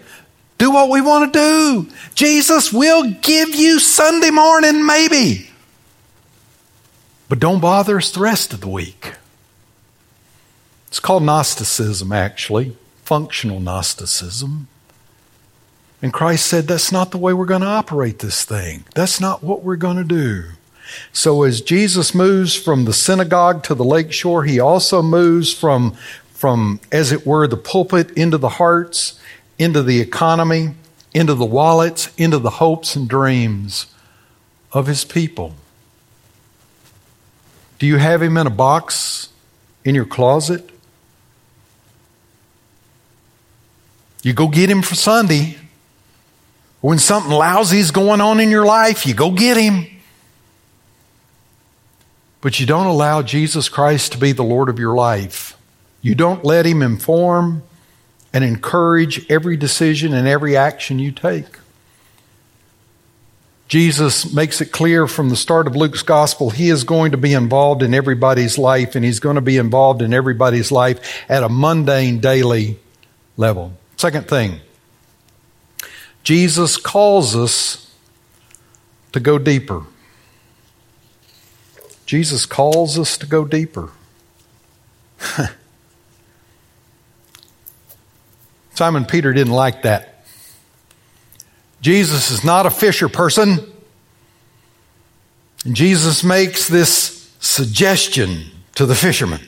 Do 0.57 0.71
what 0.71 0.89
we 0.89 1.01
want 1.01 1.33
to 1.33 1.39
do. 1.39 1.95
Jesus 2.13 2.71
will 2.71 3.11
give 3.11 3.53
you 3.53 3.79
Sunday 3.79 4.29
morning, 4.29 4.85
maybe. 4.85 5.49
But 7.27 7.39
don't 7.39 7.59
bother 7.59 7.97
us 7.97 8.11
the 8.11 8.21
rest 8.21 8.53
of 8.53 8.61
the 8.61 8.69
week. 8.69 9.13
It's 10.87 10.99
called 10.99 11.23
Gnosticism, 11.23 12.11
actually, 12.13 12.77
functional 13.03 13.59
Gnosticism. 13.59 14.67
And 16.01 16.13
Christ 16.13 16.45
said, 16.45 16.67
That's 16.67 16.91
not 16.91 17.11
the 17.11 17.17
way 17.17 17.33
we're 17.33 17.45
going 17.45 17.61
to 17.61 17.67
operate 17.67 18.19
this 18.19 18.45
thing. 18.45 18.85
That's 18.93 19.19
not 19.19 19.43
what 19.43 19.63
we're 19.63 19.75
going 19.75 19.97
to 19.97 20.03
do. 20.03 20.45
So, 21.11 21.43
as 21.43 21.61
Jesus 21.61 22.13
moves 22.13 22.55
from 22.55 22.85
the 22.85 22.93
synagogue 22.93 23.63
to 23.63 23.75
the 23.75 23.83
lakeshore, 23.83 24.43
he 24.43 24.59
also 24.59 25.01
moves 25.01 25.51
from, 25.51 25.97
from, 26.29 26.79
as 26.91 27.11
it 27.11 27.25
were, 27.25 27.47
the 27.47 27.57
pulpit 27.57 28.11
into 28.11 28.37
the 28.37 28.49
hearts 28.49 29.19
into 29.57 29.81
the 29.81 29.99
economy, 29.99 30.75
into 31.13 31.33
the 31.33 31.45
wallets, 31.45 32.13
into 32.17 32.39
the 32.39 32.51
hopes 32.51 32.95
and 32.95 33.07
dreams 33.07 33.87
of 34.71 34.87
his 34.87 35.05
people. 35.05 35.55
Do 37.79 37.85
you 37.85 37.97
have 37.97 38.21
him 38.21 38.37
in 38.37 38.47
a 38.47 38.51
box 38.51 39.29
in 39.83 39.95
your 39.95 40.05
closet? 40.05 40.69
You 44.23 44.33
go 44.33 44.47
get 44.47 44.69
him 44.69 44.81
for 44.81 44.95
Sunday. 44.95 45.57
When 46.81 46.99
something 46.99 47.31
lousy 47.31 47.79
is 47.79 47.91
going 47.91 48.21
on 48.21 48.39
in 48.39 48.49
your 48.49 48.65
life, 48.65 49.05
you 49.05 49.13
go 49.13 49.31
get 49.31 49.57
him. 49.57 49.87
But 52.41 52.59
you 52.59 52.65
don't 52.65 52.85
allow 52.85 53.21
Jesus 53.21 53.69
Christ 53.69 54.11
to 54.11 54.17
be 54.17 54.31
the 54.31 54.43
Lord 54.43 54.69
of 54.69 54.79
your 54.79 54.95
life. 54.95 55.57
You 56.01 56.15
don't 56.15 56.43
let 56.43 56.65
him 56.65 56.81
inform 56.81 57.63
and 58.35 58.43
encourage 58.43 59.25
every 59.31 59.55
decision 59.55 60.13
and 60.13 60.27
every 60.27 60.57
action 60.57 60.99
you 60.99 61.09
take. 61.09 61.57
Jesus 63.69 64.33
makes 64.33 64.59
it 64.59 64.73
clear 64.73 65.07
from 65.07 65.29
the 65.29 65.37
start 65.37 65.67
of 65.67 65.75
Luke's 65.77 66.03
gospel, 66.03 66.49
he 66.49 66.69
is 66.69 66.83
going 66.83 67.13
to 67.13 67.17
be 67.17 67.33
involved 67.33 67.81
in 67.81 67.93
everybody's 67.93 68.57
life, 68.57 68.93
and 68.95 69.05
he's 69.05 69.21
going 69.21 69.35
to 69.35 69.41
be 69.41 69.55
involved 69.55 70.01
in 70.01 70.13
everybody's 70.13 70.69
life 70.69 71.23
at 71.29 71.43
a 71.43 71.49
mundane 71.49 72.19
daily 72.19 72.77
level. 73.37 73.71
Second 73.95 74.27
thing, 74.27 74.59
Jesus 76.21 76.75
calls 76.75 77.37
us 77.37 77.89
to 79.13 79.21
go 79.21 79.39
deeper. 79.39 79.83
Jesus 82.05 82.45
calls 82.45 82.99
us 82.99 83.17
to 83.17 83.25
go 83.25 83.45
deeper. 83.45 83.91
Simon 88.75 89.05
Peter 89.05 89.33
didn't 89.33 89.53
like 89.53 89.83
that. 89.83 90.23
Jesus 91.81 92.29
is 92.29 92.43
not 92.43 92.65
a 92.65 92.69
fisher 92.69 93.09
person. 93.09 93.59
And 95.65 95.75
Jesus 95.75 96.23
makes 96.23 96.67
this 96.67 97.33
suggestion 97.39 98.45
to 98.75 98.85
the 98.85 98.95
fisherman 98.95 99.41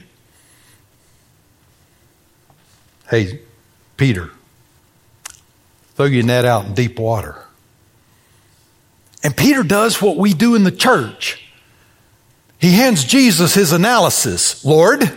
Hey, 3.10 3.40
Peter, 3.96 4.30
throw 5.96 6.08
your 6.08 6.24
net 6.24 6.44
out 6.44 6.66
in 6.66 6.74
deep 6.74 7.00
water. 7.00 7.42
And 9.24 9.36
Peter 9.36 9.64
does 9.64 10.02
what 10.02 10.18
we 10.18 10.34
do 10.34 10.56
in 10.56 10.66
the 10.66 10.72
church. 10.72 11.42
He 12.60 12.72
hands 12.72 13.06
Jesus 13.06 13.54
his 13.54 13.72
analysis 13.72 14.66
Lord, 14.66 15.10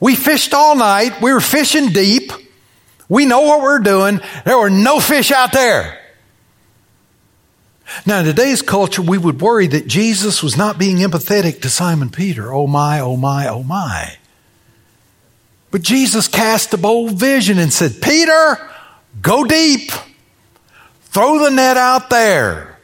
we 0.00 0.14
fished 0.14 0.54
all 0.54 0.76
night, 0.76 1.20
we 1.20 1.32
were 1.32 1.40
fishing 1.40 1.90
deep. 1.90 2.32
We 3.08 3.26
know 3.26 3.42
what 3.42 3.62
we're 3.62 3.78
doing. 3.78 4.20
There 4.44 4.58
were 4.58 4.70
no 4.70 5.00
fish 5.00 5.30
out 5.30 5.52
there. 5.52 5.98
Now, 8.04 8.20
in 8.20 8.26
today's 8.26 8.60
culture, 8.60 9.00
we 9.00 9.16
would 9.16 9.40
worry 9.40 9.66
that 9.68 9.86
Jesus 9.86 10.42
was 10.42 10.56
not 10.56 10.78
being 10.78 10.98
empathetic 10.98 11.62
to 11.62 11.70
Simon 11.70 12.10
Peter. 12.10 12.52
Oh 12.52 12.66
my, 12.66 13.00
oh 13.00 13.16
my, 13.16 13.48
oh 13.48 13.62
my. 13.62 14.16
But 15.70 15.82
Jesus 15.82 16.28
cast 16.28 16.74
a 16.74 16.78
bold 16.78 17.12
vision 17.12 17.58
and 17.58 17.72
said, 17.72 18.00
Peter, 18.02 18.58
go 19.20 19.44
deep. 19.44 19.90
Throw 21.02 21.42
the 21.42 21.50
net 21.50 21.76
out 21.76 22.10
there. 22.10 22.78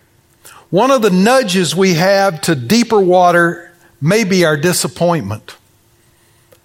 One 0.70 0.90
of 0.90 1.02
the 1.02 1.10
nudges 1.10 1.76
we 1.76 1.94
have 1.94 2.40
to 2.42 2.54
deeper 2.54 3.00
water 3.00 3.72
may 4.00 4.24
be 4.24 4.44
our 4.44 4.56
disappointment. 4.56 5.56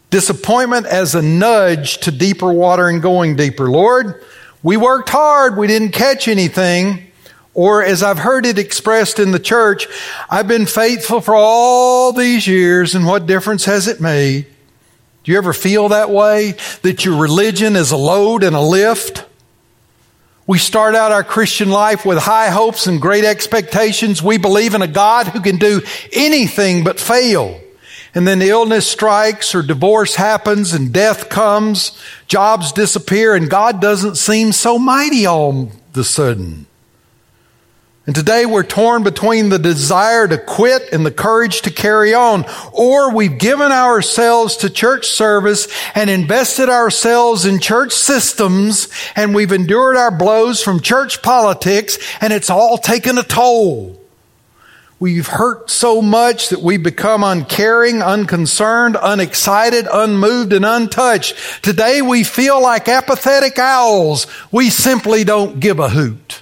Disappointment 0.09 0.87
as 0.87 1.13
a 1.15 1.21
nudge 1.21 1.99
to 1.99 2.11
deeper 2.11 2.51
water 2.51 2.87
and 2.87 3.01
going 3.01 3.35
deeper. 3.35 3.69
Lord, 3.69 4.23
we 4.63 4.75
worked 4.75 5.09
hard, 5.09 5.57
we 5.57 5.67
didn't 5.67 5.91
catch 5.91 6.27
anything. 6.27 7.05
Or 7.53 7.83
as 7.83 8.03
I've 8.03 8.19
heard 8.19 8.45
it 8.45 8.57
expressed 8.57 9.19
in 9.19 9.31
the 9.31 9.39
church, 9.39 9.87
I've 10.29 10.47
been 10.47 10.65
faithful 10.65 11.19
for 11.19 11.35
all 11.35 12.13
these 12.13 12.47
years 12.47 12.95
and 12.95 13.05
what 13.05 13.25
difference 13.25 13.65
has 13.65 13.87
it 13.87 13.99
made? 13.99 14.45
Do 15.23 15.31
you 15.31 15.37
ever 15.37 15.53
feel 15.53 15.89
that 15.89 16.09
way? 16.09 16.55
That 16.83 17.03
your 17.03 17.19
religion 17.19 17.75
is 17.75 17.91
a 17.91 17.97
load 17.97 18.43
and 18.43 18.55
a 18.55 18.61
lift? 18.61 19.25
We 20.47 20.57
start 20.57 20.95
out 20.95 21.11
our 21.11 21.23
Christian 21.23 21.69
life 21.69 22.05
with 22.05 22.17
high 22.17 22.49
hopes 22.49 22.87
and 22.87 23.01
great 23.01 23.23
expectations. 23.23 24.23
We 24.23 24.37
believe 24.37 24.73
in 24.73 24.81
a 24.81 24.87
God 24.87 25.27
who 25.27 25.41
can 25.41 25.57
do 25.57 25.81
anything 26.11 26.83
but 26.83 26.99
fail. 26.99 27.59
And 28.15 28.27
then 28.27 28.39
the 28.39 28.49
illness 28.49 28.87
strikes 28.87 29.53
or 29.53 29.61
divorce 29.61 30.15
happens 30.15 30.73
and 30.73 30.91
death 30.91 31.29
comes, 31.29 32.01
jobs 32.27 32.71
disappear, 32.71 33.35
and 33.35 33.49
God 33.49 33.79
doesn't 33.79 34.15
seem 34.15 34.51
so 34.51 34.79
mighty 34.79 35.25
all 35.25 35.63
of 35.63 35.97
a 35.97 36.03
sudden. 36.03 36.65
And 38.09 38.15
today 38.15 38.47
we're 38.47 38.63
torn 38.63 39.03
between 39.03 39.49
the 39.49 39.59
desire 39.59 40.27
to 40.27 40.39
quit 40.39 40.89
and 40.91 41.05
the 41.05 41.11
courage 41.11 41.61
to 41.61 41.69
carry 41.69 42.15
on. 42.15 42.43
Or 42.73 43.13
we've 43.13 43.37
given 43.37 43.71
ourselves 43.71 44.57
to 44.57 44.69
church 44.71 45.05
service 45.05 45.67
and 45.93 46.09
invested 46.09 46.69
ourselves 46.69 47.45
in 47.45 47.59
church 47.59 47.91
systems 47.91 48.87
and 49.15 49.35
we've 49.35 49.51
endured 49.51 49.95
our 49.95 50.09
blows 50.09 50.63
from 50.63 50.79
church 50.79 51.21
politics 51.21 51.99
and 52.19 52.33
it's 52.33 52.49
all 52.49 52.79
taken 52.79 53.19
a 53.19 53.23
toll. 53.23 53.98
We've 54.99 55.27
hurt 55.27 55.69
so 55.69 56.01
much 56.01 56.49
that 56.49 56.61
we 56.61 56.75
become 56.75 57.23
uncaring, 57.23 58.01
unconcerned, 58.01 58.97
unexcited, 59.01 59.87
unmoved, 59.91 60.51
and 60.51 60.65
untouched. 60.65 61.35
Today 61.63 62.01
we 62.01 62.25
feel 62.25 62.61
like 62.61 62.89
apathetic 62.89 63.57
owls. 63.57 64.27
We 64.51 64.69
simply 64.69 65.23
don't 65.23 65.61
give 65.61 65.79
a 65.79 65.87
hoot. 65.87 66.41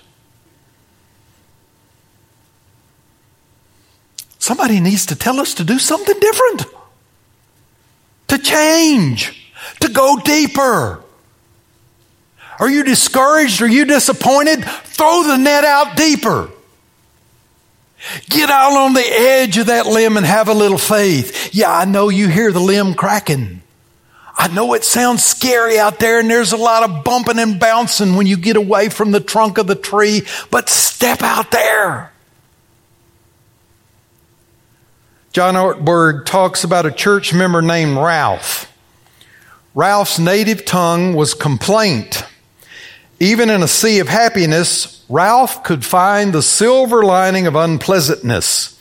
Somebody 4.39 4.79
needs 4.79 5.05
to 5.07 5.15
tell 5.15 5.39
us 5.39 5.53
to 5.55 5.63
do 5.63 5.77
something 5.77 6.19
different, 6.19 6.65
to 8.29 8.39
change, 8.39 9.51
to 9.81 9.89
go 9.89 10.17
deeper. 10.23 11.03
Are 12.59 12.69
you 12.69 12.83
discouraged? 12.83 13.61
Are 13.61 13.67
you 13.67 13.85
disappointed? 13.85 14.63
Throw 14.63 15.23
the 15.23 15.37
net 15.37 15.63
out 15.63 15.95
deeper. 15.95 16.49
Get 18.29 18.49
out 18.49 18.73
on 18.73 18.93
the 18.93 19.05
edge 19.05 19.57
of 19.57 19.67
that 19.67 19.85
limb 19.85 20.17
and 20.17 20.25
have 20.25 20.47
a 20.47 20.53
little 20.53 20.77
faith. 20.77 21.53
Yeah, 21.53 21.71
I 21.71 21.85
know 21.85 22.09
you 22.09 22.27
hear 22.27 22.51
the 22.51 22.59
limb 22.59 22.93
cracking. 22.93 23.61
I 24.37 24.47
know 24.49 24.73
it 24.73 24.83
sounds 24.83 25.23
scary 25.23 25.79
out 25.79 25.99
there 25.99 26.19
and 26.19 26.29
there's 26.29 26.53
a 26.53 26.57
lot 26.57 26.87
of 26.87 27.03
bumping 27.03 27.39
and 27.39 27.59
bouncing 27.59 28.15
when 28.15 28.27
you 28.27 28.37
get 28.37 28.55
away 28.55 28.89
from 28.89 29.11
the 29.11 29.19
trunk 29.19 29.57
of 29.57 29.65
the 29.65 29.75
tree, 29.75 30.21
but 30.51 30.69
step 30.69 31.23
out 31.23 31.49
there. 31.49 32.11
John 35.33 35.55
Ortberg 35.55 36.25
talks 36.25 36.63
about 36.63 36.85
a 36.85 36.91
church 36.91 37.33
member 37.33 37.61
named 37.61 37.97
Ralph. 37.97 38.71
Ralph's 39.75 40.17
native 40.17 40.65
tongue 40.65 41.13
was 41.13 41.33
complaint. 41.33 42.23
Even 43.19 43.49
in 43.49 43.61
a 43.61 43.67
sea 43.67 43.99
of 43.99 44.07
happiness, 44.07 44.96
Ralph 45.09 45.63
could 45.63 45.85
find 45.85 46.33
the 46.33 46.41
silver 46.41 47.03
lining 47.03 47.47
of 47.47 47.55
unpleasantness. 47.55 48.79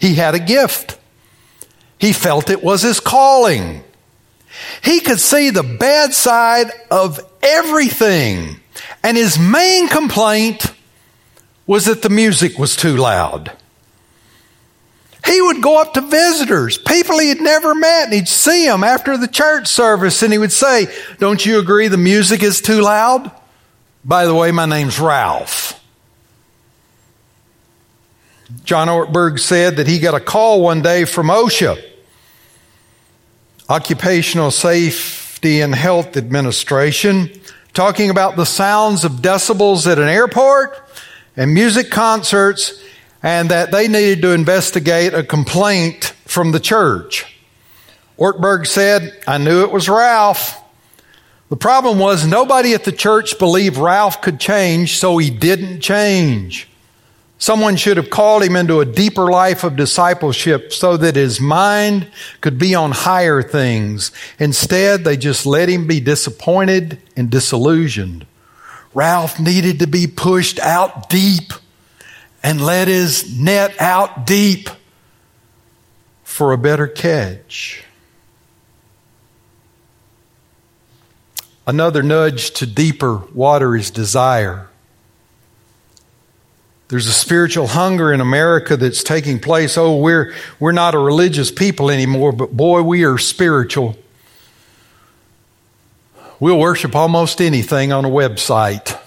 He 0.00 0.14
had 0.14 0.34
a 0.34 0.38
gift. 0.38 0.98
He 1.98 2.12
felt 2.12 2.50
it 2.50 2.62
was 2.62 2.82
his 2.82 3.00
calling. 3.00 3.82
He 4.82 5.00
could 5.00 5.20
see 5.20 5.50
the 5.50 5.62
bad 5.62 6.14
side 6.14 6.70
of 6.90 7.20
everything. 7.42 8.60
And 9.02 9.16
his 9.16 9.38
main 9.38 9.88
complaint 9.88 10.72
was 11.66 11.86
that 11.86 12.02
the 12.02 12.10
music 12.10 12.58
was 12.58 12.76
too 12.76 12.96
loud. 12.96 13.52
He 15.26 15.42
would 15.42 15.60
go 15.60 15.80
up 15.80 15.94
to 15.94 16.00
visitors, 16.00 16.78
people 16.78 17.18
he 17.18 17.28
had 17.30 17.40
never 17.40 17.74
met, 17.74 18.04
and 18.04 18.14
he'd 18.14 18.28
see 18.28 18.66
them 18.66 18.84
after 18.84 19.16
the 19.16 19.26
church 19.26 19.66
service, 19.66 20.22
and 20.22 20.32
he 20.32 20.38
would 20.38 20.52
say, 20.52 20.86
Don't 21.18 21.44
you 21.44 21.58
agree 21.58 21.88
the 21.88 21.96
music 21.96 22.44
is 22.44 22.60
too 22.60 22.80
loud? 22.80 23.32
By 24.06 24.26
the 24.26 24.34
way, 24.36 24.52
my 24.52 24.66
name's 24.66 25.00
Ralph. 25.00 25.82
John 28.62 28.86
Ortberg 28.86 29.40
said 29.40 29.78
that 29.78 29.88
he 29.88 29.98
got 29.98 30.14
a 30.14 30.20
call 30.20 30.62
one 30.62 30.80
day 30.80 31.04
from 31.04 31.26
OSHA, 31.26 31.82
Occupational 33.68 34.52
Safety 34.52 35.60
and 35.60 35.74
Health 35.74 36.16
Administration, 36.16 37.32
talking 37.74 38.10
about 38.10 38.36
the 38.36 38.46
sounds 38.46 39.02
of 39.02 39.10
decibels 39.14 39.90
at 39.90 39.98
an 39.98 40.06
airport 40.06 40.78
and 41.36 41.52
music 41.52 41.90
concerts, 41.90 42.80
and 43.24 43.50
that 43.50 43.72
they 43.72 43.88
needed 43.88 44.22
to 44.22 44.30
investigate 44.30 45.14
a 45.14 45.24
complaint 45.24 46.14
from 46.26 46.52
the 46.52 46.60
church. 46.60 47.36
Ortberg 48.16 48.68
said, 48.68 49.20
I 49.26 49.38
knew 49.38 49.64
it 49.64 49.72
was 49.72 49.88
Ralph. 49.88 50.62
The 51.48 51.56
problem 51.56 51.98
was 51.98 52.26
nobody 52.26 52.74
at 52.74 52.84
the 52.84 52.92
church 52.92 53.38
believed 53.38 53.76
Ralph 53.76 54.20
could 54.20 54.40
change, 54.40 54.96
so 54.98 55.16
he 55.18 55.30
didn't 55.30 55.80
change. 55.80 56.68
Someone 57.38 57.76
should 57.76 57.98
have 57.98 58.10
called 58.10 58.42
him 58.42 58.56
into 58.56 58.80
a 58.80 58.86
deeper 58.86 59.30
life 59.30 59.62
of 59.62 59.76
discipleship 59.76 60.72
so 60.72 60.96
that 60.96 61.16
his 61.16 61.40
mind 61.40 62.08
could 62.40 62.58
be 62.58 62.74
on 62.74 62.92
higher 62.92 63.42
things. 63.42 64.10
Instead, 64.38 65.04
they 65.04 65.16
just 65.16 65.44
let 65.44 65.68
him 65.68 65.86
be 65.86 66.00
disappointed 66.00 66.98
and 67.14 67.30
disillusioned. 67.30 68.26
Ralph 68.94 69.38
needed 69.38 69.80
to 69.80 69.86
be 69.86 70.06
pushed 70.06 70.58
out 70.58 71.10
deep 71.10 71.52
and 72.42 72.60
let 72.60 72.88
his 72.88 73.38
net 73.38 73.78
out 73.80 74.26
deep 74.26 74.70
for 76.24 76.52
a 76.52 76.58
better 76.58 76.86
catch. 76.86 77.84
Another 81.66 82.02
nudge 82.02 82.52
to 82.52 82.66
deeper 82.66 83.16
water 83.34 83.74
is 83.74 83.90
desire. 83.90 84.68
There's 86.88 87.08
a 87.08 87.12
spiritual 87.12 87.66
hunger 87.66 88.12
in 88.12 88.20
America 88.20 88.76
that's 88.76 89.02
taking 89.02 89.40
place. 89.40 89.76
Oh, 89.76 89.96
we're, 89.96 90.32
we're 90.60 90.72
not 90.72 90.94
a 90.94 90.98
religious 90.98 91.50
people 91.50 91.90
anymore, 91.90 92.30
but 92.30 92.56
boy, 92.56 92.82
we 92.82 93.04
are 93.04 93.18
spiritual. 93.18 93.96
We'll 96.38 96.60
worship 96.60 96.94
almost 96.94 97.40
anything 97.40 97.92
on 97.92 98.04
a 98.04 98.10
website 98.10 99.00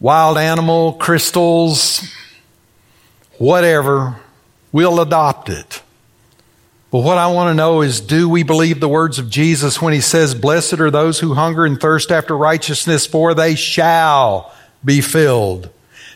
wild 0.00 0.36
animal, 0.36 0.94
crystals, 0.94 2.06
whatever. 3.38 4.16
We'll 4.72 5.00
adopt 5.00 5.48
it. 5.48 5.83
But 6.94 7.02
what 7.02 7.18
I 7.18 7.26
want 7.26 7.50
to 7.50 7.54
know 7.54 7.82
is 7.82 8.00
do 8.00 8.28
we 8.28 8.44
believe 8.44 8.78
the 8.78 8.88
words 8.88 9.18
of 9.18 9.28
Jesus 9.28 9.82
when 9.82 9.92
he 9.92 10.00
says, 10.00 10.32
Blessed 10.32 10.74
are 10.74 10.92
those 10.92 11.18
who 11.18 11.34
hunger 11.34 11.66
and 11.66 11.80
thirst 11.80 12.12
after 12.12 12.38
righteousness, 12.38 13.04
for 13.04 13.34
they 13.34 13.56
shall 13.56 14.54
be 14.84 15.00
filled? 15.00 15.70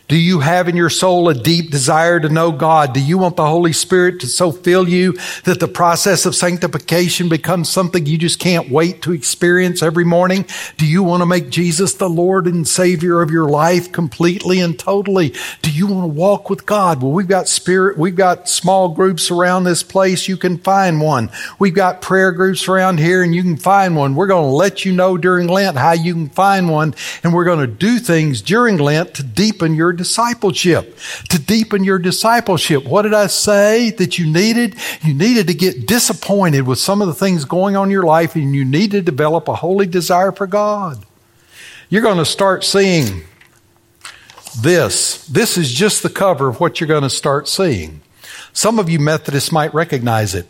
Do 0.08 0.16
you 0.16 0.40
have 0.40 0.68
in 0.68 0.76
your 0.76 0.88
soul 0.88 1.28
a 1.28 1.34
deep 1.34 1.70
desire 1.70 2.18
to 2.18 2.30
know 2.30 2.50
God? 2.50 2.94
Do 2.94 3.00
you 3.00 3.18
want 3.18 3.36
the 3.36 3.46
Holy 3.46 3.74
Spirit 3.74 4.20
to 4.20 4.26
so 4.26 4.50
fill 4.50 4.88
you 4.88 5.12
that 5.44 5.60
the 5.60 5.68
process 5.68 6.24
of 6.24 6.34
sanctification 6.34 7.28
becomes 7.28 7.68
something 7.68 8.06
you 8.06 8.16
just 8.16 8.38
can't 8.38 8.70
wait 8.70 9.02
to 9.02 9.12
experience 9.12 9.82
every 9.82 10.06
morning? 10.06 10.46
Do 10.78 10.86
you 10.86 11.02
want 11.02 11.20
to 11.20 11.26
make 11.26 11.50
Jesus 11.50 11.92
the 11.92 12.08
Lord 12.08 12.46
and 12.46 12.66
Savior 12.66 13.20
of 13.20 13.30
your 13.30 13.50
life 13.50 13.92
completely 13.92 14.60
and 14.60 14.78
totally? 14.78 15.34
Do 15.60 15.70
you 15.70 15.86
want 15.86 16.04
to 16.04 16.18
walk 16.18 16.48
with 16.48 16.64
God? 16.64 17.02
Well, 17.02 17.12
we've 17.12 17.28
got 17.28 17.46
spirit, 17.46 17.98
we've 17.98 18.16
got 18.16 18.48
small 18.48 18.88
groups 18.88 19.30
around 19.30 19.64
this 19.64 19.82
place. 19.82 20.26
You 20.26 20.38
can 20.38 20.56
find 20.56 21.02
one. 21.02 21.30
We've 21.58 21.74
got 21.74 22.00
prayer 22.00 22.32
groups 22.32 22.66
around 22.66 22.98
here 22.98 23.22
and 23.22 23.34
you 23.34 23.42
can 23.42 23.58
find 23.58 23.94
one. 23.94 24.14
We're 24.14 24.26
going 24.26 24.48
to 24.48 24.56
let 24.56 24.86
you 24.86 24.92
know 24.92 25.18
during 25.18 25.48
Lent 25.48 25.76
how 25.76 25.92
you 25.92 26.14
can 26.14 26.30
find 26.30 26.70
one 26.70 26.94
and 27.22 27.34
we're 27.34 27.44
going 27.44 27.60
to 27.60 27.66
do 27.66 27.98
things 27.98 28.40
during 28.40 28.78
Lent 28.78 29.12
to 29.16 29.22
deepen 29.22 29.74
your 29.74 29.97
discipleship, 29.98 30.96
to 31.28 31.38
deepen 31.38 31.84
your 31.84 31.98
discipleship. 31.98 32.86
What 32.86 33.02
did 33.02 33.12
I 33.12 33.26
say 33.26 33.90
that 33.90 34.18
you 34.18 34.26
needed? 34.32 34.76
You 35.02 35.12
needed 35.12 35.48
to 35.48 35.54
get 35.54 35.86
disappointed 35.86 36.66
with 36.66 36.78
some 36.78 37.02
of 37.02 37.08
the 37.08 37.14
things 37.14 37.44
going 37.44 37.76
on 37.76 37.88
in 37.88 37.90
your 37.90 38.04
life 38.04 38.34
and 38.34 38.54
you 38.54 38.64
need 38.64 38.92
to 38.92 39.02
develop 39.02 39.48
a 39.48 39.54
holy 39.54 39.86
desire 39.86 40.32
for 40.32 40.46
God. 40.46 41.04
You're 41.90 42.02
going 42.02 42.18
to 42.18 42.24
start 42.24 42.64
seeing 42.64 43.24
this. 44.60 45.26
This 45.26 45.58
is 45.58 45.70
just 45.70 46.02
the 46.02 46.08
cover 46.08 46.48
of 46.48 46.60
what 46.60 46.80
you're 46.80 46.88
going 46.88 47.02
to 47.02 47.10
start 47.10 47.48
seeing. 47.48 48.00
Some 48.52 48.78
of 48.78 48.88
you 48.88 48.98
Methodists 48.98 49.52
might 49.52 49.74
recognize 49.74 50.34
it. 50.34 50.46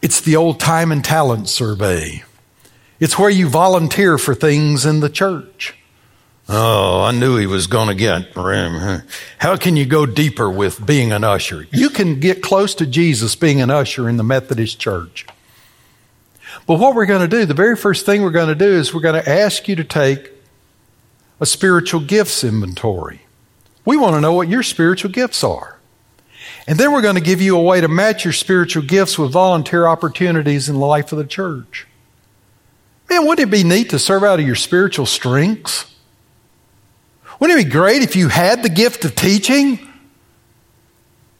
It's 0.00 0.20
the 0.20 0.36
old 0.36 0.58
time 0.58 0.90
and 0.90 1.04
talent 1.04 1.48
survey. 1.48 2.24
It's 2.98 3.18
where 3.18 3.30
you 3.30 3.48
volunteer 3.48 4.18
for 4.18 4.34
things 4.34 4.84
in 4.86 5.00
the 5.00 5.10
church. 5.10 5.74
Oh, 6.54 7.00
I 7.00 7.12
knew 7.12 7.38
he 7.38 7.46
was 7.46 7.66
going 7.66 7.88
to 7.88 7.94
get. 7.94 8.36
room. 8.36 9.02
How 9.38 9.56
can 9.56 9.74
you 9.74 9.86
go 9.86 10.04
deeper 10.04 10.50
with 10.50 10.84
being 10.84 11.10
an 11.10 11.24
usher? 11.24 11.66
You 11.72 11.88
can 11.88 12.20
get 12.20 12.42
close 12.42 12.74
to 12.74 12.84
Jesus 12.84 13.34
being 13.34 13.62
an 13.62 13.70
usher 13.70 14.06
in 14.06 14.18
the 14.18 14.22
Methodist 14.22 14.78
church. 14.78 15.26
But 16.66 16.78
what 16.78 16.94
we're 16.94 17.06
going 17.06 17.22
to 17.22 17.36
do, 17.36 17.46
the 17.46 17.54
very 17.54 17.74
first 17.74 18.04
thing 18.04 18.20
we're 18.20 18.32
going 18.32 18.48
to 18.48 18.54
do 18.54 18.70
is 18.70 18.92
we're 18.92 19.00
going 19.00 19.22
to 19.22 19.26
ask 19.26 19.66
you 19.66 19.76
to 19.76 19.84
take 19.84 20.30
a 21.40 21.46
spiritual 21.46 22.00
gifts 22.00 22.44
inventory. 22.44 23.22
We 23.86 23.96
want 23.96 24.16
to 24.16 24.20
know 24.20 24.34
what 24.34 24.48
your 24.48 24.62
spiritual 24.62 25.10
gifts 25.10 25.42
are. 25.42 25.78
And 26.66 26.78
then 26.78 26.92
we're 26.92 27.00
going 27.00 27.14
to 27.14 27.22
give 27.22 27.40
you 27.40 27.56
a 27.56 27.62
way 27.62 27.80
to 27.80 27.88
match 27.88 28.24
your 28.26 28.34
spiritual 28.34 28.82
gifts 28.82 29.18
with 29.18 29.32
volunteer 29.32 29.86
opportunities 29.86 30.68
in 30.68 30.74
the 30.74 30.84
life 30.84 31.12
of 31.12 31.18
the 31.18 31.24
church. 31.24 31.86
Man, 33.08 33.26
wouldn't 33.26 33.48
it 33.48 33.50
be 33.50 33.64
neat 33.64 33.88
to 33.90 33.98
serve 33.98 34.22
out 34.22 34.38
of 34.38 34.46
your 34.46 34.54
spiritual 34.54 35.06
strengths? 35.06 35.91
Wouldn't 37.42 37.58
it 37.58 37.64
be 37.64 37.70
great 37.70 38.02
if 38.02 38.14
you 38.14 38.28
had 38.28 38.62
the 38.62 38.68
gift 38.68 39.04
of 39.04 39.16
teaching? 39.16 39.80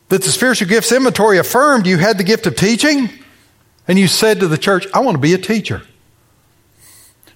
That 0.09 0.21
the 0.21 0.31
spiritual 0.31 0.67
gifts 0.67 0.91
inventory 0.91 1.38
affirmed 1.38 1.87
you 1.87 1.97
had 1.97 2.19
the 2.19 2.25
gift 2.25 2.45
of 2.49 2.57
teaching? 2.57 3.09
And 3.87 3.97
you 3.97 4.09
said 4.09 4.41
to 4.41 4.49
the 4.49 4.59
church, 4.59 4.85
I 4.93 4.99
want 4.99 5.15
to 5.15 5.21
be 5.21 5.33
a 5.33 5.38
teacher. 5.38 5.83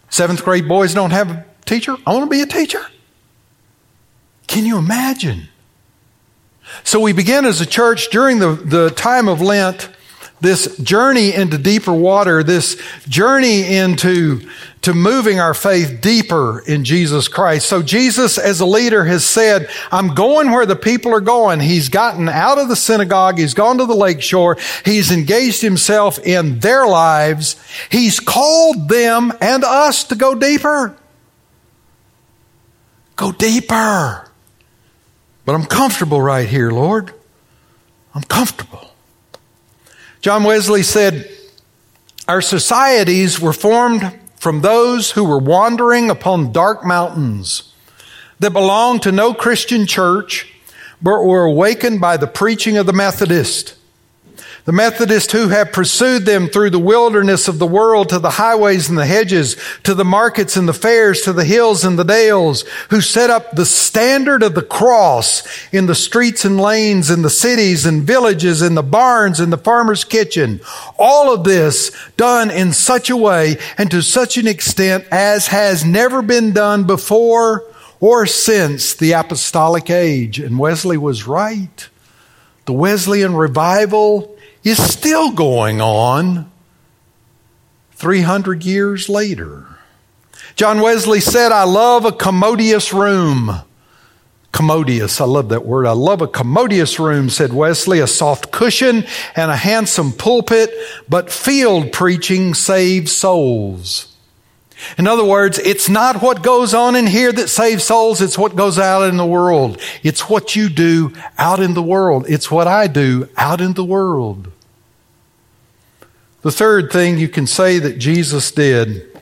Seventh 0.09 0.44
grade 0.44 0.66
boys 0.66 0.94
don't 0.94 1.12
have 1.12 1.31
a 1.31 1.46
teacher. 1.64 1.96
I 2.05 2.12
want 2.12 2.24
to 2.24 2.29
be 2.29 2.40
a 2.40 2.46
teacher. 2.46 2.85
Can 4.48 4.66
you 4.66 4.79
imagine? 4.79 5.46
So 6.83 6.98
we 6.98 7.12
began 7.12 7.44
as 7.44 7.61
a 7.61 7.66
church 7.66 8.09
during 8.11 8.40
the, 8.40 8.55
the 8.55 8.90
time 8.90 9.29
of 9.29 9.40
Lent 9.40 9.90
this 10.40 10.77
journey 10.79 11.35
into 11.35 11.59
deeper 11.59 11.92
water, 11.92 12.42
this 12.42 12.81
journey 13.09 13.77
into 13.77 14.49
to 14.83 14.94
moving 14.94 15.40
our 15.40 15.55
faith 15.55 16.01
deeper 16.01 16.61
in 16.61 16.85
Jesus 16.85 17.27
Christ. 17.27 17.68
So 17.68 17.83
Jesus 17.83 18.38
as 18.38 18.61
a 18.61 18.66
leader 18.66 19.05
has 19.05 19.25
said, 19.25 19.68
I'm 19.90 20.14
going 20.14 20.53
where 20.53 20.66
the 20.66 20.77
people 20.77 21.12
are 21.12 21.20
going. 21.20 21.59
He's 21.59 21.88
gotten 21.88 22.29
out 22.29 22.59
of 22.59 22.68
the 22.68 22.77
synagogue. 22.77 23.38
He's 23.38 23.55
gone 23.55 23.79
to 23.79 23.87
the 23.87 23.96
lake 23.96 24.22
shore. 24.22 24.57
He's 24.85 25.11
engaged 25.11 25.62
himself 25.62 26.18
in 26.20 26.61
their 26.61 26.87
lives. 26.87 27.57
He's 27.90 28.20
called 28.20 28.88
them 28.88 29.33
and 29.40 29.64
us 29.64 30.05
to 30.05 30.14
go 30.14 30.37
deeper. 30.37 30.96
Go 33.16 33.33
deeper. 33.33 34.29
But 35.44 35.55
I'm 35.55 35.64
comfortable 35.64 36.20
right 36.20 36.46
here, 36.46 36.70
Lord. 36.70 37.12
I'm 38.14 38.22
comfortable. 38.22 38.92
John 40.20 40.44
Wesley 40.44 40.83
said, 40.83 41.31
Our 42.26 42.40
societies 42.40 43.40
were 43.40 43.52
formed 43.52 44.18
from 44.37 44.61
those 44.61 45.12
who 45.12 45.24
were 45.24 45.38
wandering 45.38 46.11
upon 46.11 46.52
dark 46.52 46.85
mountains 46.85 47.72
that 48.40 48.52
belonged 48.52 49.02
to 49.02 49.12
no 49.12 49.33
Christian 49.33 49.87
church, 49.87 50.52
but 51.00 51.24
were 51.24 51.44
awakened 51.44 52.00
by 52.00 52.16
the 52.16 52.26
preaching 52.26 52.76
of 52.76 52.87
the 52.87 52.92
Methodist. 52.92 53.75
The 54.66 54.72
Methodists 54.72 55.33
who 55.33 55.46
have 55.50 55.70
pursued 55.70 56.26
them 56.26 56.48
through 56.48 56.70
the 56.70 56.81
wilderness 56.81 57.46
of 57.46 57.61
the 57.61 57.68
world 57.68 58.09
to 58.09 58.18
the 58.18 58.31
highways 58.31 58.88
and 58.88 58.98
the 58.98 59.07
hedges, 59.07 59.57
to 59.85 59.94
the 59.94 60.05
markets 60.05 60.57
and 60.57 60.68
the 60.68 60.74
fairs, 60.74 61.20
to 61.22 61.33
the 61.33 61.44
hills 61.44 61.85
and 61.85 61.96
the 61.96 62.05
dales, 62.05 62.62
who 62.90 63.00
set 63.00 63.31
up 63.31 63.52
the 63.52 63.64
standard 63.64 64.42
of 64.42 64.57
the 64.57 64.62
cross 64.62 65.46
in 65.72 65.87
the 65.87 65.94
streets 65.94 66.44
and 66.44 66.61
lanes, 66.61 67.11
in 67.11 67.22
the 67.22 67.31
cities 67.31 67.87
and 67.87 68.02
villages, 68.02 68.61
in 68.61 68.74
the 68.74 68.83
barns, 68.83 69.38
in 69.38 69.50
the 69.50 69.57
farmer's 69.57 70.02
kitchen. 70.02 70.61
All 70.98 71.33
of 71.33 71.44
this 71.44 71.92
done 72.16 72.50
in 72.50 72.72
such 72.72 73.09
a 73.09 73.16
way 73.16 73.59
and 73.79 73.88
to 73.92 74.02
such 74.02 74.37
an 74.37 74.48
extent 74.48 75.05
as 75.12 75.46
has 75.46 75.85
never 75.85 76.22
been 76.22 76.52
done 76.52 76.88
before 76.88 77.62
or 78.00 78.26
since 78.26 78.94
the 78.94 79.12
apostolic 79.12 79.90
age. 79.90 80.40
And 80.40 80.59
Wesley 80.59 80.98
was 80.98 81.29
right. 81.29 81.88
The 82.64 82.72
Wesleyan 82.72 83.37
revival 83.37 84.36
is 84.66 84.83
still 84.83 85.31
going 85.31 85.81
on 85.81 86.50
300 87.92 88.64
years 88.64 89.09
later. 89.09 89.64
John 90.57 90.81
Wesley 90.81 91.20
said, 91.20 91.52
I 91.52 91.62
love 91.62 92.05
a 92.05 92.12
commodious 92.12 92.92
room. 92.92 93.61
Commodious, 94.52 95.20
I 95.20 95.24
love 95.24 95.50
that 95.50 95.64
word. 95.64 95.87
I 95.87 95.92
love 95.92 96.20
a 96.20 96.26
commodious 96.26 96.98
room, 96.98 97.29
said 97.29 97.52
Wesley, 97.52 98.00
a 98.00 98.07
soft 98.07 98.50
cushion 98.50 99.05
and 99.37 99.50
a 99.50 99.57
handsome 99.57 100.12
pulpit, 100.12 100.70
but 101.09 101.31
field 101.31 101.92
preaching 101.92 102.55
saves 102.55 103.12
souls. 103.12 104.16
In 104.98 105.07
other 105.07 105.24
words, 105.24 105.59
it's 105.59 105.88
not 105.88 106.22
what 106.22 106.42
goes 106.42 106.74
on 106.74 106.96
in 106.96 107.07
here 107.07 107.33
that 107.33 107.48
saves 107.48 107.85
souls, 107.85 108.20
it's 108.20 108.37
what 108.37 108.57
goes 108.57 108.79
out 108.79 109.09
in 109.09 109.16
the 109.16 109.26
world. 109.26 109.81
It's 110.02 110.29
what 110.29 110.57
you 110.57 110.68
do 110.68 111.12
out 111.38 111.61
in 111.61 111.74
the 111.74 111.83
world. 111.83 112.26
It's 112.29 112.50
what 112.50 112.66
I 112.66 112.88
do 112.88 113.29
out 113.37 113.61
in 113.61 113.74
the 113.74 113.85
world. 113.85 114.50
The 116.46 116.52
third 116.52 116.92
thing 116.92 117.18
you 117.18 117.28
can 117.28 117.48
say 117.48 117.80
that 117.80 117.98
Jesus 117.98 118.52
did 118.52 119.20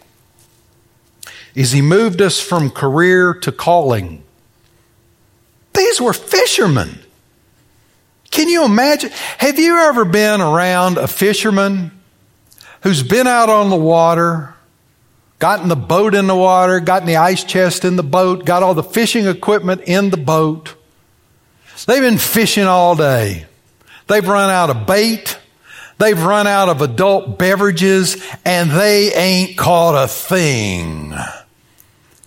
is 1.55 1.73
he 1.73 1.81
moved 1.81 2.21
us 2.21 2.39
from 2.39 2.69
career 2.69 3.33
to 3.33 3.51
calling. 3.51 4.23
These 5.73 6.03
were 6.03 6.13
fishermen. 6.13 6.99
Can 8.31 8.51
you 8.51 8.67
imagine? 8.67 9.11
Have 9.39 9.59
you 9.59 9.75
ever 9.75 10.05
been 10.05 10.43
around 10.43 10.99
a 10.99 11.09
fisherman 11.09 11.93
who's 12.83 13.03
been 13.03 13.27
out 13.27 13.49
on 13.49 13.71
the 13.71 13.77
water, 13.77 14.53
gotten 15.39 15.71
the 15.71 15.77
boat 15.77 16.15
in 16.15 16.27
the 16.27 16.37
water, 16.37 16.79
gotten 16.79 17.09
the 17.09 17.17
ice 17.17 17.43
chest 17.43 17.87
in 17.87 17.97
the 17.97 18.03
boat, 18.03 18.45
got 18.45 18.63
all 18.63 18.75
the 18.75 18.83
fishing 18.83 19.27
equipment 19.27 19.81
in 19.87 20.11
the 20.11 20.19
boat? 20.19 20.75
They've 21.87 22.03
been 22.03 22.19
fishing 22.19 22.65
all 22.65 22.95
day. 22.97 23.47
They've 24.09 24.29
run 24.29 24.51
out 24.51 24.69
of 24.69 24.87
bait. 24.87 25.39
They've 25.99 26.21
run 26.21 26.47
out 26.47 26.69
of 26.69 26.83
adult 26.83 27.39
beverages 27.39 28.23
and 28.45 28.71
they 28.71 29.13
ain't 29.15 29.57
caught 29.57 30.03
a 30.03 30.09
thing. 30.09 31.15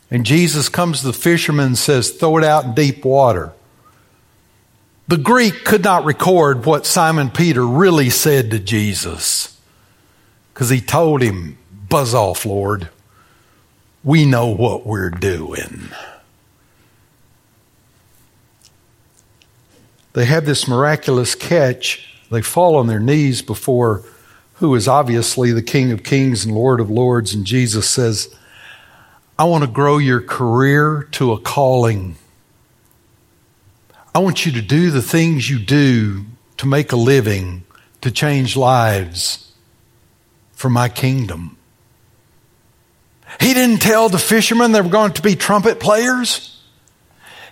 And 0.10 0.25
Jesus 0.25 0.69
comes 0.69 1.01
to 1.01 1.08
the 1.08 1.13
fishermen 1.13 1.67
and 1.67 1.77
says, 1.77 2.12
throw 2.12 2.38
it 2.38 2.43
out 2.43 2.63
in 2.63 2.73
deep 2.73 3.03
water. 3.03 3.53
The 5.10 5.17
Greek 5.17 5.63
could 5.63 5.84
not 5.84 6.06
record 6.06 6.65
what 6.65 6.86
Simon 6.86 7.30
Peter 7.30 7.65
really 7.65 8.10
said 8.10 8.51
to 8.51 8.60
Jesus 8.60 9.58
because 10.53 10.69
he 10.69 10.82
told 10.82 11.21
him, 11.21 11.58
buzz 11.89 12.13
off, 12.13 12.45
Lord. 12.45 12.89
We 14.03 14.25
know 14.25 14.47
what 14.47 14.86
we're 14.86 15.10
doing. 15.10 15.89
They 20.13 20.25
have 20.25 20.45
this 20.45 20.67
miraculous 20.67 21.36
catch 21.36 22.16
they 22.29 22.41
fall 22.41 22.75
on 22.75 22.87
their 22.87 22.99
knees 22.99 23.41
before 23.41 24.03
who 24.57 24.73
is 24.73 24.87
obviously 24.87 25.51
the 25.51 25.61
King 25.61 25.91
of 25.91 26.03
Kings 26.03 26.43
and 26.43 26.53
Lord 26.53 26.79
of 26.79 26.89
Lords. 26.89 27.33
And 27.33 27.45
Jesus 27.45 27.89
says, 27.89 28.33
I 29.37 29.43
want 29.43 29.63
to 29.63 29.69
grow 29.69 29.99
your 29.99 30.21
career 30.21 31.07
to 31.11 31.31
a 31.33 31.39
calling. 31.39 32.15
I 34.15 34.19
want 34.19 34.45
you 34.45 34.51
to 34.53 34.61
do 34.61 34.89
the 34.89 35.01
things 35.01 35.47
you 35.47 35.59
do 35.59 36.25
to 36.57 36.65
make 36.65 36.91
a 36.91 36.95
living, 36.95 37.65
to 38.01 38.09
change 38.09 38.57
lives 38.57 39.53
for 40.53 40.71
my 40.71 40.89
kingdom. 40.89 41.55
He 43.39 43.53
didn't 43.53 43.81
tell 43.81 44.09
the 44.09 44.17
fishermen 44.17 44.71
they 44.71 44.81
were 44.81 44.89
going 44.89 45.13
to 45.13 45.21
be 45.21 45.35
trumpet 45.35 45.79
players. 45.79 46.59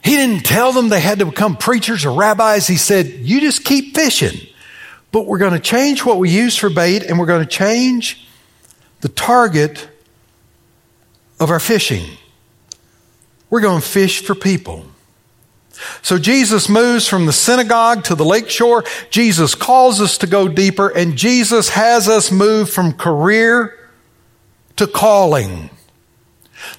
He 0.04 0.16
didn't 0.16 0.44
tell 0.44 0.72
them 0.72 0.90
they 0.90 1.00
had 1.00 1.20
to 1.20 1.26
become 1.28 1.56
preachers 1.56 2.04
or 2.04 2.14
rabbis. 2.14 2.66
He 2.66 2.78
said, 2.78 3.06
You 3.06 3.42
just 3.42 3.64
keep 3.64 3.94
fishing. 3.94 4.48
But 5.16 5.28
we're 5.28 5.38
going 5.38 5.54
to 5.54 5.62
change 5.62 6.04
what 6.04 6.18
we 6.18 6.30
use 6.30 6.58
for 6.58 6.70
bait 6.70 7.04
and 7.04 7.18
we're 7.18 7.26
going 7.26 7.42
to 7.42 7.50
change 7.50 8.28
the 9.00 9.08
target 9.08 9.88
of 11.40 11.52
our 11.52 11.60
fishing. 11.62 12.18
We're 13.50 13.62
going 13.62 13.82
to 13.82 13.88
fish 13.88 14.26
for 14.26 14.36
people. 14.36 14.86
So 16.02 16.18
Jesus 16.18 16.68
moves 16.68 17.08
from 17.08 17.28
the 17.28 17.32
synagogue 17.32 18.04
to 18.04 18.16
the 18.16 18.26
lake 18.26 18.50
shore. 18.50 18.84
Jesus 19.10 19.56
calls 19.56 20.02
us 20.02 20.18
to 20.18 20.28
go 20.28 20.50
deeper 20.50 20.90
and 20.90 21.16
Jesus 21.16 21.70
has 21.70 22.10
us 22.10 22.30
move 22.30 22.70
from 22.70 22.92
career 22.92 23.74
to 24.76 24.86
calling. 24.86 25.70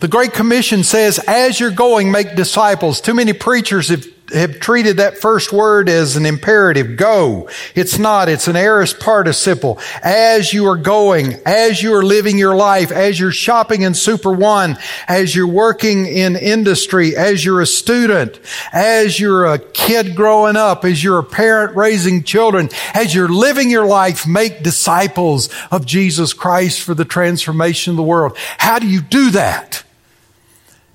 The 0.01 0.09
Great 0.09 0.35
Commission 0.35 0.85
says, 0.85 1.19
as 1.27 1.59
you're 1.59 1.71
going, 1.71 2.13
make 2.13 2.37
disciples. 2.37 3.01
Too 3.01 3.15
many 3.15 3.33
preachers 3.33 3.89
have 3.89 4.07
have 4.33 4.61
treated 4.61 4.97
that 4.99 5.19
first 5.19 5.53
word 5.53 5.89
as 5.89 6.17
an 6.17 6.27
imperative. 6.27 6.97
Go. 6.97 7.49
It's 7.75 7.99
not. 7.99 8.29
It's 8.29 8.49
an 8.49 8.57
aorist 8.57 9.01
participle. 9.01 9.79
As 10.03 10.53
you 10.53 10.67
are 10.67 10.77
going, 10.77 11.35
as 11.45 11.83
you 11.83 11.95
are 11.95 12.03
living 12.03 12.39
your 12.39 12.57
life, 12.57 12.91
as 12.91 13.19
you're 13.19 13.33
shopping 13.33 13.83
in 13.83 13.95
Super 13.95 14.33
One, 14.33 14.77
as 15.09 15.35
you're 15.35 15.47
working 15.47 16.07
in 16.07 16.37
industry, 16.37 17.17
as 17.17 17.45
you're 17.45 17.61
a 17.61 17.67
student, 17.67 18.41
as 18.73 19.19
you're 19.21 19.47
a 19.47 19.59
kid 19.59 20.17
growing 20.17 20.57
up, 20.57 20.85
as 20.85 21.03
you're 21.03 21.19
a 21.19 21.25
parent 21.25 21.77
raising 21.77 22.23
children, 22.23 22.69
as 22.95 23.15
you're 23.15 23.29
living 23.29 23.71
your 23.71 23.87
life, 23.87 24.27
make 24.27 24.63
disciples 24.63 25.49
of 25.71 25.87
Jesus 25.87 26.33
Christ 26.33 26.81
for 26.81 26.95
the 26.95 27.05
transformation 27.05 27.93
of 27.93 27.97
the 27.97 28.03
world. 28.03 28.37
How 28.59 28.79
do 28.79 28.87
you 28.89 29.01
do 29.01 29.31
that? 29.31 29.85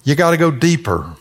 You 0.03 0.15
got 0.15 0.31
to 0.31 0.37
go 0.37 0.51
deeper. 0.51 1.15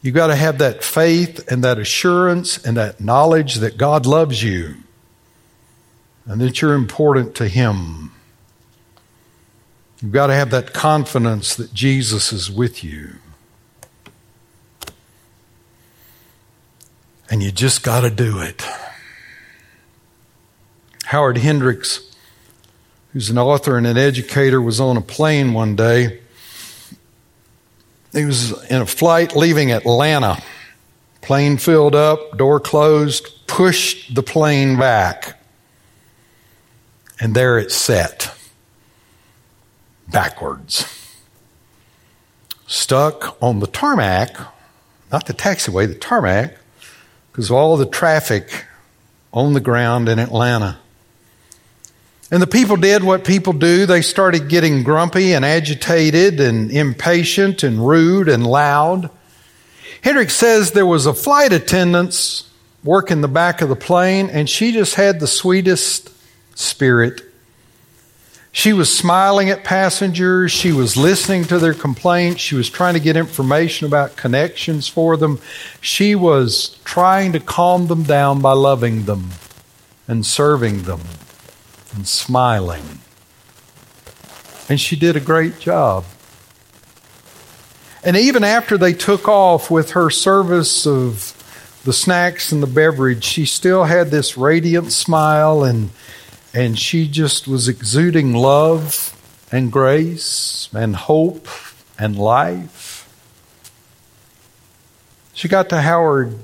You've 0.00 0.14
got 0.14 0.28
to 0.28 0.36
have 0.36 0.58
that 0.58 0.84
faith 0.84 1.50
and 1.50 1.64
that 1.64 1.78
assurance 1.78 2.64
and 2.64 2.76
that 2.76 3.00
knowledge 3.00 3.56
that 3.56 3.76
God 3.76 4.06
loves 4.06 4.42
you 4.42 4.76
and 6.24 6.40
that 6.40 6.60
you're 6.60 6.74
important 6.74 7.34
to 7.36 7.48
Him. 7.48 8.12
You've 10.00 10.12
got 10.12 10.28
to 10.28 10.34
have 10.34 10.50
that 10.50 10.72
confidence 10.72 11.56
that 11.56 11.74
Jesus 11.74 12.32
is 12.32 12.50
with 12.50 12.84
you. 12.84 13.16
And 17.30 17.42
you 17.42 17.50
just 17.50 17.82
got 17.82 18.02
to 18.02 18.10
do 18.10 18.40
it. 18.40 18.64
Howard 21.06 21.38
Hendricks, 21.38 22.14
who's 23.12 23.30
an 23.30 23.38
author 23.38 23.76
and 23.76 23.86
an 23.86 23.96
educator, 23.96 24.62
was 24.62 24.78
on 24.78 24.96
a 24.96 25.00
plane 25.00 25.54
one 25.54 25.74
day 25.74 26.20
he 28.12 28.24
was 28.24 28.52
in 28.64 28.82
a 28.82 28.86
flight 28.86 29.36
leaving 29.36 29.70
Atlanta. 29.70 30.42
Plane 31.20 31.58
filled 31.58 31.94
up, 31.94 32.38
door 32.38 32.60
closed, 32.60 33.46
pushed 33.46 34.14
the 34.14 34.22
plane 34.22 34.78
back. 34.78 35.40
And 37.20 37.34
there 37.34 37.58
it 37.58 37.72
sat, 37.72 38.34
backwards. 40.08 40.86
Stuck 42.66 43.36
on 43.42 43.60
the 43.60 43.66
tarmac, 43.66 44.36
not 45.10 45.26
the 45.26 45.34
taxiway, 45.34 45.88
the 45.88 45.94
tarmac, 45.94 46.56
because 47.32 47.50
of 47.50 47.56
all 47.56 47.76
the 47.76 47.86
traffic 47.86 48.66
on 49.32 49.52
the 49.52 49.60
ground 49.60 50.08
in 50.08 50.18
Atlanta. 50.18 50.78
And 52.30 52.42
the 52.42 52.46
people 52.46 52.76
did 52.76 53.02
what 53.02 53.24
people 53.24 53.54
do. 53.54 53.86
They 53.86 54.02
started 54.02 54.48
getting 54.48 54.82
grumpy 54.82 55.32
and 55.32 55.44
agitated 55.44 56.40
and 56.40 56.70
impatient 56.70 57.62
and 57.62 57.86
rude 57.86 58.28
and 58.28 58.46
loud. 58.46 59.10
Hendricks 60.02 60.34
says 60.34 60.72
there 60.72 60.86
was 60.86 61.06
a 61.06 61.14
flight 61.14 61.52
attendant 61.52 62.44
working 62.84 63.22
the 63.22 63.28
back 63.28 63.62
of 63.62 63.70
the 63.70 63.76
plane, 63.76 64.28
and 64.30 64.48
she 64.48 64.72
just 64.72 64.94
had 64.94 65.20
the 65.20 65.26
sweetest 65.26 66.10
spirit. 66.54 67.22
She 68.52 68.72
was 68.72 68.94
smiling 68.94 69.50
at 69.50 69.64
passengers. 69.64 70.52
She 70.52 70.72
was 70.72 70.96
listening 70.96 71.44
to 71.44 71.58
their 71.58 71.74
complaints. 71.74 72.40
She 72.40 72.54
was 72.54 72.68
trying 72.68 72.94
to 72.94 73.00
get 73.00 73.16
information 73.16 73.86
about 73.86 74.16
connections 74.16 74.86
for 74.86 75.16
them. 75.16 75.40
She 75.80 76.14
was 76.14 76.78
trying 76.84 77.32
to 77.32 77.40
calm 77.40 77.86
them 77.86 78.02
down 78.02 78.40
by 78.40 78.52
loving 78.52 79.04
them 79.04 79.30
and 80.06 80.26
serving 80.26 80.82
them 80.82 81.00
and 81.98 82.06
smiling. 82.06 83.00
And 84.68 84.80
she 84.80 84.94
did 84.94 85.16
a 85.16 85.20
great 85.20 85.58
job. 85.58 86.04
And 88.04 88.16
even 88.16 88.44
after 88.44 88.78
they 88.78 88.92
took 88.92 89.26
off 89.26 89.68
with 89.68 89.90
her 89.90 90.08
service 90.08 90.86
of 90.86 91.34
the 91.84 91.92
snacks 91.92 92.52
and 92.52 92.62
the 92.62 92.68
beverage, 92.68 93.24
she 93.24 93.44
still 93.46 93.84
had 93.84 94.12
this 94.12 94.38
radiant 94.38 94.92
smile 94.92 95.64
and 95.64 95.90
and 96.54 96.78
she 96.78 97.08
just 97.08 97.48
was 97.48 97.68
exuding 97.68 98.32
love 98.32 99.14
and 99.50 99.70
grace 99.72 100.68
and 100.72 100.94
hope 100.94 101.48
and 101.98 102.16
life. 102.16 103.08
She 105.34 105.48
got 105.48 105.68
to 105.70 105.80
Howard 105.82 106.38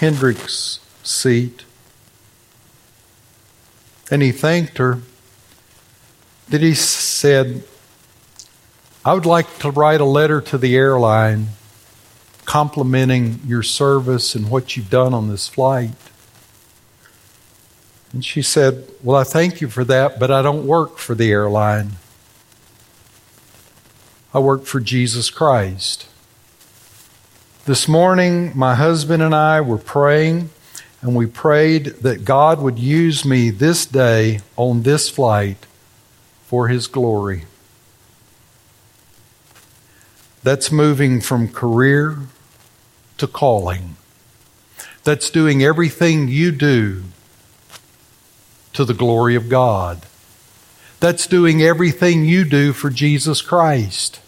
Hendricks' 0.00 0.80
seat 1.02 1.64
and 4.10 4.22
he 4.22 4.32
thanked 4.32 4.78
her. 4.78 5.00
Then 6.48 6.60
he 6.60 6.74
said, 6.74 7.62
I 9.04 9.14
would 9.14 9.26
like 9.26 9.58
to 9.58 9.70
write 9.70 10.00
a 10.00 10.04
letter 10.04 10.40
to 10.40 10.58
the 10.58 10.76
airline 10.76 11.48
complimenting 12.44 13.40
your 13.46 13.62
service 13.62 14.34
and 14.34 14.50
what 14.50 14.74
you've 14.74 14.88
done 14.88 15.12
on 15.12 15.28
this 15.28 15.48
flight. 15.48 15.90
And 18.12 18.24
she 18.24 18.40
said, 18.40 18.88
Well, 19.02 19.18
I 19.18 19.24
thank 19.24 19.60
you 19.60 19.68
for 19.68 19.84
that, 19.84 20.18
but 20.18 20.30
I 20.30 20.40
don't 20.40 20.66
work 20.66 20.96
for 20.96 21.14
the 21.14 21.30
airline. 21.30 21.92
I 24.32 24.38
work 24.38 24.64
for 24.64 24.80
Jesus 24.80 25.28
Christ. 25.28 26.06
This 27.66 27.86
morning, 27.86 28.56
my 28.56 28.74
husband 28.74 29.22
and 29.22 29.34
I 29.34 29.60
were 29.60 29.76
praying 29.76 30.48
and 31.00 31.14
we 31.14 31.26
prayed 31.26 31.86
that 32.02 32.24
God 32.24 32.60
would 32.60 32.78
use 32.78 33.24
me 33.24 33.50
this 33.50 33.86
day 33.86 34.40
on 34.56 34.82
this 34.82 35.08
flight 35.08 35.66
for 36.46 36.68
His 36.68 36.86
glory. 36.86 37.44
That's 40.42 40.72
moving 40.72 41.20
from 41.20 41.48
career 41.48 42.18
to 43.18 43.26
calling. 43.26 43.96
That's 45.04 45.30
doing 45.30 45.62
everything 45.62 46.28
you 46.28 46.52
do 46.52 47.04
to 48.72 48.84
the 48.84 48.94
glory 48.94 49.34
of 49.34 49.48
God. 49.48 50.06
That's 51.00 51.26
doing 51.26 51.62
everything 51.62 52.24
you 52.24 52.44
do 52.44 52.72
for 52.72 52.90
Jesus 52.90 53.40
Christ. 53.40 54.20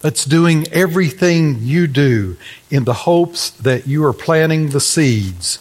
That's 0.00 0.24
doing 0.24 0.66
everything 0.72 1.58
you 1.60 1.86
do 1.86 2.36
in 2.70 2.84
the 2.84 2.94
hopes 2.94 3.50
that 3.50 3.86
you 3.86 4.04
are 4.04 4.14
planting 4.14 4.70
the 4.70 4.80
seeds 4.80 5.58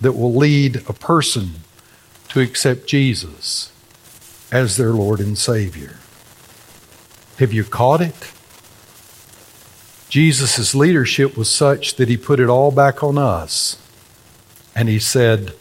that 0.00 0.12
will 0.12 0.34
lead 0.34 0.76
a 0.88 0.92
person 0.92 1.54
to 2.28 2.40
accept 2.40 2.86
Jesus 2.86 3.72
as 4.52 4.76
their 4.76 4.90
Lord 4.92 5.18
and 5.20 5.36
Savior. 5.36 5.96
Have 7.38 7.52
you 7.52 7.64
caught 7.64 8.00
it? 8.00 8.32
Jesus' 10.08 10.76
leadership 10.76 11.36
was 11.36 11.50
such 11.50 11.96
that 11.96 12.08
he 12.08 12.16
put 12.16 12.38
it 12.38 12.48
all 12.48 12.70
back 12.70 13.02
on 13.02 13.18
us. 13.18 13.76
And 14.76 14.88
he 14.88 15.00
said, 15.00 15.52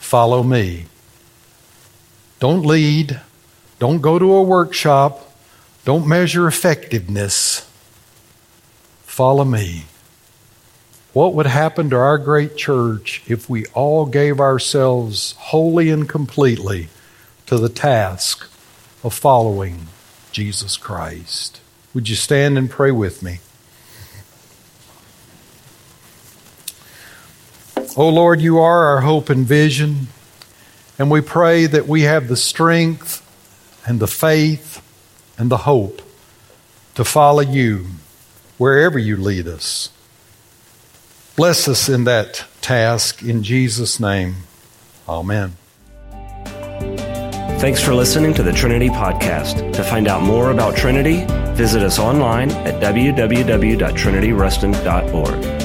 Follow 0.00 0.42
me. 0.42 0.86
Don't 2.40 2.64
lead. 2.64 3.20
Don't 3.78 4.00
go 4.00 4.18
to 4.18 4.32
a 4.32 4.42
workshop. 4.42 5.31
Don't 5.84 6.06
measure 6.06 6.46
effectiveness. 6.46 7.68
Follow 9.02 9.44
me. 9.44 9.86
What 11.12 11.34
would 11.34 11.46
happen 11.46 11.90
to 11.90 11.96
our 11.96 12.18
great 12.18 12.56
church 12.56 13.22
if 13.26 13.50
we 13.50 13.66
all 13.74 14.06
gave 14.06 14.40
ourselves 14.40 15.34
wholly 15.38 15.90
and 15.90 16.08
completely 16.08 16.88
to 17.46 17.58
the 17.58 17.68
task 17.68 18.48
of 19.02 19.12
following 19.12 19.88
Jesus 20.30 20.76
Christ? 20.76 21.60
Would 21.94 22.08
you 22.08 22.16
stand 22.16 22.56
and 22.56 22.70
pray 22.70 22.90
with 22.90 23.22
me? 23.22 23.40
Oh 27.94 28.08
Lord, 28.08 28.40
you 28.40 28.58
are 28.58 28.86
our 28.86 29.00
hope 29.02 29.28
and 29.28 29.44
vision, 29.44 30.06
and 30.98 31.10
we 31.10 31.20
pray 31.20 31.66
that 31.66 31.86
we 31.86 32.02
have 32.02 32.28
the 32.28 32.36
strength 32.36 33.18
and 33.86 34.00
the 34.00 34.06
faith 34.06 34.81
and 35.38 35.50
the 35.50 35.58
hope 35.58 36.02
to 36.94 37.04
follow 37.04 37.40
you 37.40 37.86
wherever 38.58 38.98
you 38.98 39.16
lead 39.16 39.46
us. 39.46 39.90
Bless 41.36 41.68
us 41.68 41.88
in 41.88 42.04
that 42.04 42.44
task 42.60 43.22
in 43.22 43.42
Jesus' 43.42 43.98
name. 43.98 44.34
Amen. 45.08 45.56
Thanks 47.62 47.80
for 47.80 47.94
listening 47.94 48.34
to 48.34 48.42
the 48.42 48.52
Trinity 48.52 48.88
Podcast. 48.88 49.72
To 49.74 49.84
find 49.84 50.08
out 50.08 50.22
more 50.22 50.50
about 50.50 50.76
Trinity, 50.76 51.24
visit 51.54 51.82
us 51.82 51.98
online 51.98 52.50
at 52.50 52.82
www.trinityruston.org. 52.82 55.61